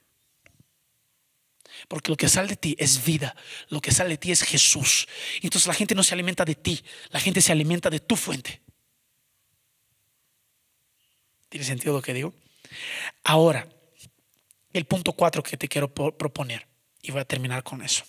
Porque 1.88 2.10
lo 2.10 2.18
que 2.18 2.28
sale 2.28 2.48
de 2.48 2.56
ti 2.56 2.76
es 2.78 3.02
vida, 3.02 3.34
lo 3.70 3.80
que 3.80 3.92
sale 3.92 4.10
de 4.10 4.18
ti 4.18 4.30
es 4.30 4.42
Jesús. 4.42 5.08
Entonces 5.40 5.66
la 5.66 5.74
gente 5.74 5.94
no 5.94 6.02
se 6.02 6.12
alimenta 6.12 6.44
de 6.44 6.54
ti, 6.54 6.84
la 7.08 7.20
gente 7.20 7.40
se 7.40 7.52
alimenta 7.52 7.88
de 7.88 8.00
tu 8.00 8.14
fuente. 8.14 8.60
¿Tiene 11.48 11.64
sentido 11.64 11.94
lo 11.94 12.02
que 12.02 12.12
digo? 12.12 12.34
Ahora, 13.24 13.66
el 14.74 14.84
punto 14.84 15.14
cuatro 15.14 15.42
que 15.42 15.56
te 15.56 15.66
quiero 15.66 15.94
proponer, 15.94 16.68
y 17.00 17.10
voy 17.10 17.22
a 17.22 17.24
terminar 17.24 17.62
con 17.62 17.82
eso. 17.82 18.04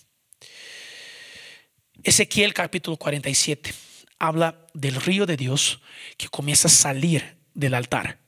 Ezequiel 2.02 2.54
capítulo 2.54 2.96
47 2.96 3.74
habla 4.20 4.66
del 4.72 4.94
río 4.96 5.26
de 5.26 5.36
Dios 5.36 5.80
que 6.16 6.28
comienza 6.28 6.68
a 6.68 6.70
salir 6.70 7.36
del 7.54 7.74
altar. 7.74 8.18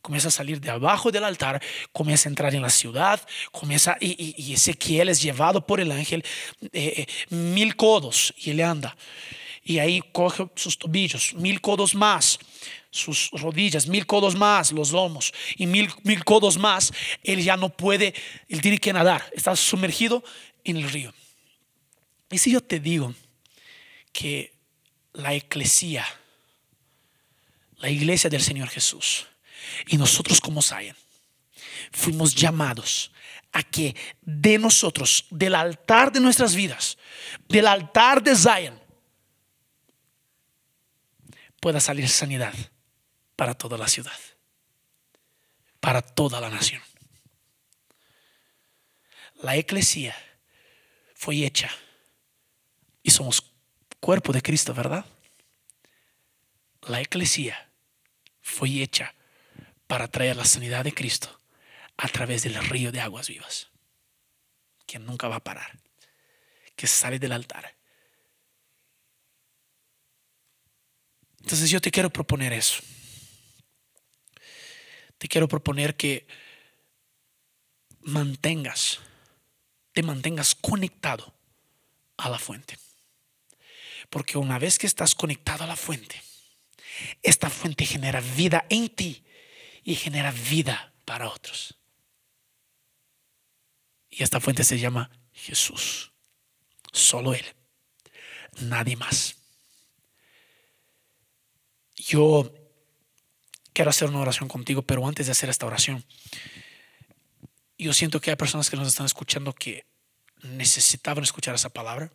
Comienza 0.00 0.28
a 0.28 0.30
salir 0.30 0.62
de 0.62 0.70
abajo 0.70 1.12
del 1.12 1.24
altar, 1.24 1.62
comienza 1.92 2.28
a 2.28 2.30
entrar 2.30 2.54
en 2.54 2.62
la 2.62 2.70
ciudad, 2.70 3.20
comienza 3.52 3.98
y, 4.00 4.54
Ezequiel 4.54 5.10
es 5.10 5.20
llevado 5.20 5.66
por 5.66 5.78
el 5.78 5.92
ángel 5.92 6.24
eh, 6.72 7.06
eh, 7.06 7.06
mil 7.28 7.76
codos 7.76 8.32
y 8.38 8.50
él 8.50 8.62
anda. 8.62 8.96
Y 9.62 9.78
ahí 9.78 10.02
coge 10.12 10.48
sus 10.56 10.78
tobillos, 10.78 11.34
mil 11.34 11.60
codos 11.60 11.94
más, 11.94 12.38
sus 12.90 13.30
rodillas, 13.32 13.86
mil 13.86 14.06
codos 14.06 14.34
más, 14.34 14.72
los 14.72 14.90
lomos 14.90 15.34
y 15.56 15.66
mil, 15.66 15.90
mil 16.02 16.24
codos 16.24 16.56
más. 16.56 16.94
Él 17.22 17.42
ya 17.42 17.58
no 17.58 17.68
puede, 17.68 18.14
él 18.48 18.62
tiene 18.62 18.78
que 18.78 18.94
nadar, 18.94 19.22
está 19.34 19.54
sumergido 19.54 20.24
en 20.64 20.78
el 20.78 20.90
río. 20.90 21.12
Y 22.30 22.38
si 22.38 22.52
yo 22.52 22.60
te 22.60 22.78
digo 22.78 23.12
que 24.12 24.54
la 25.12 25.34
eclesía, 25.34 26.06
la 27.78 27.90
iglesia 27.90 28.30
del 28.30 28.42
Señor 28.42 28.68
Jesús, 28.68 29.26
y 29.88 29.96
nosotros 29.96 30.40
como 30.40 30.62
Zion, 30.62 30.96
fuimos 31.92 32.34
llamados 32.34 33.10
a 33.52 33.64
que 33.64 33.96
de 34.22 34.58
nosotros, 34.58 35.26
del 35.30 35.56
altar 35.56 36.12
de 36.12 36.20
nuestras 36.20 36.54
vidas, 36.54 36.96
del 37.48 37.66
altar 37.66 38.22
de 38.22 38.36
Zion, 38.36 38.80
pueda 41.60 41.80
salir 41.80 42.08
sanidad 42.08 42.54
para 43.34 43.54
toda 43.54 43.76
la 43.76 43.88
ciudad, 43.88 44.18
para 45.80 46.00
toda 46.00 46.40
la 46.40 46.48
nación. 46.48 46.82
La 49.42 49.56
eclesía 49.56 50.14
fue 51.14 51.44
hecha 51.44 51.70
somos 53.10 53.52
cuerpo 54.00 54.32
de 54.32 54.42
Cristo, 54.42 54.74
¿verdad? 54.74 55.04
La 56.82 57.00
iglesia 57.00 57.70
fue 58.40 58.82
hecha 58.82 59.14
para 59.86 60.08
traer 60.08 60.36
la 60.36 60.44
sanidad 60.44 60.84
de 60.84 60.94
Cristo 60.94 61.38
a 61.96 62.08
través 62.08 62.42
del 62.42 62.54
río 62.54 62.92
de 62.92 63.00
aguas 63.00 63.28
vivas, 63.28 63.68
que 64.86 64.98
nunca 64.98 65.28
va 65.28 65.36
a 65.36 65.44
parar, 65.44 65.78
que 66.74 66.86
sale 66.86 67.18
del 67.18 67.32
altar. 67.32 67.76
Entonces 71.40 71.70
yo 71.70 71.80
te 71.80 71.90
quiero 71.90 72.10
proponer 72.10 72.52
eso. 72.52 72.82
Te 75.18 75.28
quiero 75.28 75.48
proponer 75.48 75.96
que 75.96 76.26
mantengas, 78.02 79.00
te 79.92 80.02
mantengas 80.02 80.54
conectado 80.54 81.34
a 82.16 82.30
la 82.30 82.38
fuente. 82.38 82.78
Porque 84.10 84.36
una 84.36 84.58
vez 84.58 84.78
que 84.78 84.86
estás 84.86 85.14
conectado 85.14 85.64
a 85.64 85.66
la 85.66 85.76
fuente, 85.76 86.20
esta 87.22 87.48
fuente 87.48 87.86
genera 87.86 88.20
vida 88.20 88.66
en 88.68 88.88
ti 88.88 89.24
y 89.84 89.94
genera 89.94 90.32
vida 90.32 90.92
para 91.04 91.28
otros. 91.28 91.78
Y 94.10 94.22
esta 94.22 94.40
fuente 94.40 94.64
se 94.64 94.78
llama 94.78 95.10
Jesús. 95.32 96.12
Solo 96.92 97.34
Él. 97.34 97.44
Nadie 98.60 98.96
más. 98.96 99.36
Yo 101.94 102.52
quiero 103.72 103.90
hacer 103.90 104.08
una 104.08 104.20
oración 104.20 104.48
contigo, 104.48 104.82
pero 104.82 105.06
antes 105.06 105.26
de 105.26 105.32
hacer 105.32 105.48
esta 105.48 105.66
oración, 105.66 106.04
yo 107.78 107.92
siento 107.92 108.20
que 108.20 108.30
hay 108.30 108.36
personas 108.36 108.68
que 108.68 108.76
nos 108.76 108.88
están 108.88 109.06
escuchando 109.06 109.54
que 109.54 109.86
necesitaban 110.42 111.22
escuchar 111.22 111.54
esa 111.54 111.70
palabra 111.70 112.12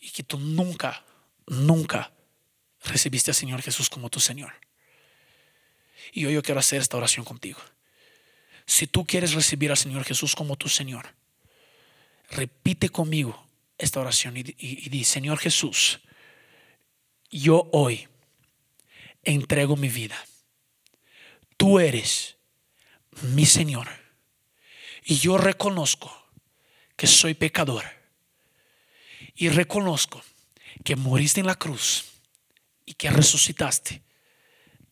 y 0.00 0.10
que 0.10 0.22
tú 0.22 0.38
nunca, 0.38 1.04
nunca 1.46 2.12
recibiste 2.84 3.30
al 3.30 3.34
Señor 3.34 3.62
Jesús 3.62 3.88
como 3.88 4.10
tu 4.10 4.20
Señor. 4.20 4.52
Y 6.12 6.24
hoy 6.24 6.34
yo 6.34 6.42
quiero 6.42 6.60
hacer 6.60 6.80
esta 6.80 6.96
oración 6.96 7.24
contigo. 7.24 7.60
Si 8.66 8.86
tú 8.86 9.04
quieres 9.04 9.32
recibir 9.32 9.70
al 9.70 9.76
Señor 9.76 10.04
Jesús 10.04 10.34
como 10.34 10.56
tu 10.56 10.68
Señor, 10.68 11.14
repite 12.30 12.88
conmigo 12.90 13.46
esta 13.78 14.00
oración 14.00 14.36
y, 14.36 14.44
y 14.58 14.88
di, 14.88 15.04
Señor 15.04 15.38
Jesús, 15.38 16.00
yo 17.30 17.68
hoy 17.72 18.08
entrego 19.22 19.76
mi 19.76 19.88
vida. 19.88 20.16
Tú 21.56 21.80
eres 21.80 22.36
mi 23.22 23.46
Señor. 23.46 23.88
Y 25.04 25.16
yo 25.16 25.38
reconozco 25.38 26.26
que 26.96 27.06
soy 27.06 27.34
pecador 27.34 27.97
y 29.38 29.48
reconozco 29.50 30.20
que 30.84 30.96
moriste 30.96 31.38
en 31.38 31.46
la 31.46 31.54
cruz 31.54 32.06
y 32.84 32.94
que 32.94 33.08
resucitaste, 33.08 34.02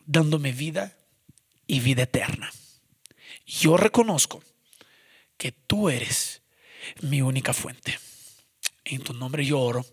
dándome 0.05 0.53
vida 0.53 0.97
y 1.67 1.81
vida 1.81 2.03
eterna. 2.03 2.49
Yo 3.45 3.75
reconozco 3.75 4.41
que 5.37 5.51
tú 5.51 5.89
eres 5.89 6.41
mi 7.01 7.21
única 7.21 7.53
fuente. 7.53 7.99
En 8.85 9.01
tu 9.01 9.13
nombre 9.13 9.45
yo 9.45 9.59
oro. 9.59 9.85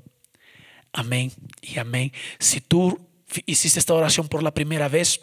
Amén 0.92 1.32
y 1.60 1.80
amén. 1.80 2.12
Si 2.38 2.60
tú 2.60 3.08
hiciste 3.46 3.80
esta 3.80 3.94
oración 3.94 4.28
por 4.28 4.44
la 4.44 4.54
primera 4.54 4.88
vez, 4.88 5.20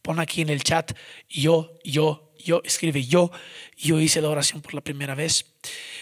pon 0.00 0.20
aquí 0.20 0.40
en 0.40 0.48
el 0.48 0.62
chat 0.64 0.96
yo, 1.28 1.78
yo, 1.84 2.27
yo, 2.38 2.62
escribe 2.64 3.04
yo, 3.04 3.30
yo 3.76 4.00
hice 4.00 4.20
la 4.20 4.28
oración 4.28 4.62
por 4.62 4.74
la 4.74 4.80
primera 4.80 5.14
vez 5.14 5.46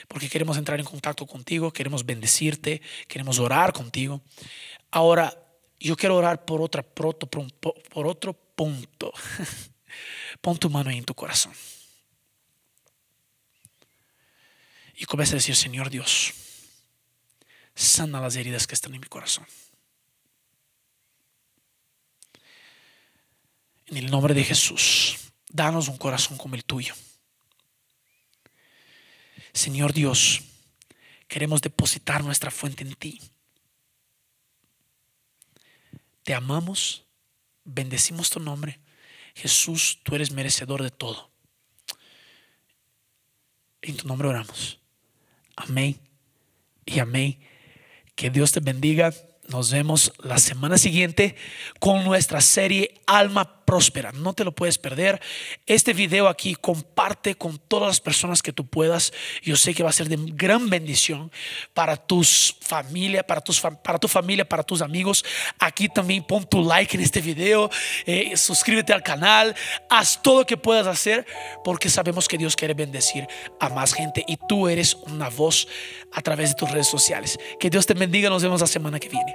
porque 0.08 0.28
queremos 0.28 0.56
entrar 0.56 0.78
en 0.78 0.86
contacto 0.86 1.26
contigo, 1.26 1.72
queremos 1.72 2.04
bendecirte, 2.06 2.80
queremos 3.08 3.38
orar 3.38 3.72
contigo. 3.72 4.22
Ahora, 4.90 5.36
yo 5.80 5.96
quiero 5.96 6.16
orar 6.16 6.44
por, 6.44 6.60
otra, 6.60 6.82
por, 6.82 7.06
otro, 7.06 7.28
por 7.28 8.06
otro 8.06 8.32
punto. 8.32 9.12
Pon 10.40 10.58
tu 10.58 10.70
mano 10.70 10.90
en 10.90 11.04
tu 11.04 11.14
corazón. 11.14 11.52
Y 14.96 15.04
comienza 15.04 15.34
a 15.34 15.36
decir, 15.36 15.54
Señor 15.54 15.90
Dios, 15.90 16.32
sana 17.74 18.20
las 18.20 18.36
heridas 18.36 18.66
que 18.66 18.74
están 18.74 18.94
en 18.94 19.00
mi 19.00 19.06
corazón. 19.06 19.46
En 23.88 23.98
el 23.98 24.10
nombre 24.10 24.34
de 24.34 24.42
Jesús, 24.42 25.25
danos 25.48 25.88
un 25.88 25.96
corazón 25.96 26.36
como 26.36 26.54
el 26.54 26.64
tuyo. 26.64 26.94
Señor 29.52 29.92
Dios, 29.92 30.42
queremos 31.28 31.62
depositar 31.62 32.22
nuestra 32.22 32.50
fuente 32.50 32.84
en 32.84 32.94
ti. 32.94 33.20
Te 36.22 36.34
amamos, 36.34 37.04
bendecimos 37.64 38.30
tu 38.30 38.40
nombre. 38.40 38.80
Jesús, 39.34 40.00
tú 40.02 40.14
eres 40.14 40.30
merecedor 40.30 40.82
de 40.82 40.90
todo. 40.90 41.30
En 43.82 43.96
tu 43.96 44.08
nombre 44.08 44.28
oramos. 44.28 44.80
Amén 45.54 45.98
y 46.84 46.98
amén. 46.98 47.38
Que 48.14 48.30
Dios 48.30 48.52
te 48.52 48.60
bendiga. 48.60 49.14
Nos 49.48 49.70
vemos 49.70 50.12
la 50.18 50.38
semana 50.38 50.78
siguiente 50.78 51.36
con 51.78 52.04
nuestra 52.04 52.40
serie 52.40 53.00
Alma 53.06 53.64
Próspera. 53.66 54.12
No 54.12 54.32
te 54.32 54.44
lo 54.44 54.52
puedes 54.52 54.78
perder. 54.78 55.20
Este 55.66 55.92
video 55.92 56.28
aquí 56.28 56.54
comparte 56.54 57.34
con 57.34 57.58
todas 57.58 57.88
las 57.88 58.00
personas 58.00 58.40
que 58.40 58.52
tú 58.52 58.64
puedas. 58.64 59.12
Yo 59.42 59.56
sé 59.56 59.74
que 59.74 59.82
va 59.82 59.90
a 59.90 59.92
ser 59.92 60.08
de 60.08 60.16
gran 60.18 60.70
bendición 60.70 61.32
para 61.74 61.96
tus 61.96 62.56
familia, 62.60 63.26
para, 63.26 63.40
tus, 63.40 63.60
para 63.60 63.98
tu 63.98 64.06
familia, 64.06 64.48
para 64.48 64.62
tus 64.62 64.82
amigos. 64.82 65.24
Aquí 65.58 65.88
también 65.88 66.22
pon 66.22 66.48
tu 66.48 66.62
like 66.62 66.96
en 66.96 67.02
este 67.02 67.20
video. 67.20 67.68
Eh, 68.04 68.36
suscríbete 68.36 68.92
al 68.92 69.02
canal. 69.02 69.52
Haz 69.90 70.22
todo 70.22 70.40
lo 70.40 70.46
que 70.46 70.56
puedas 70.56 70.86
hacer 70.86 71.26
porque 71.64 71.90
sabemos 71.90 72.28
que 72.28 72.38
Dios 72.38 72.54
quiere 72.54 72.74
bendecir 72.74 73.26
a 73.58 73.68
más 73.68 73.92
gente 73.92 74.24
y 74.28 74.38
tú 74.48 74.68
eres 74.68 74.94
una 74.94 75.28
voz 75.28 75.66
a 76.12 76.22
través 76.22 76.50
de 76.50 76.54
tus 76.54 76.70
redes 76.70 76.86
sociales. 76.88 77.36
Que 77.58 77.68
Dios 77.68 77.84
te 77.84 77.94
bendiga. 77.94 78.30
Nos 78.30 78.44
vemos 78.44 78.60
la 78.60 78.68
semana 78.68 79.00
que 79.00 79.08
viene. 79.08 79.34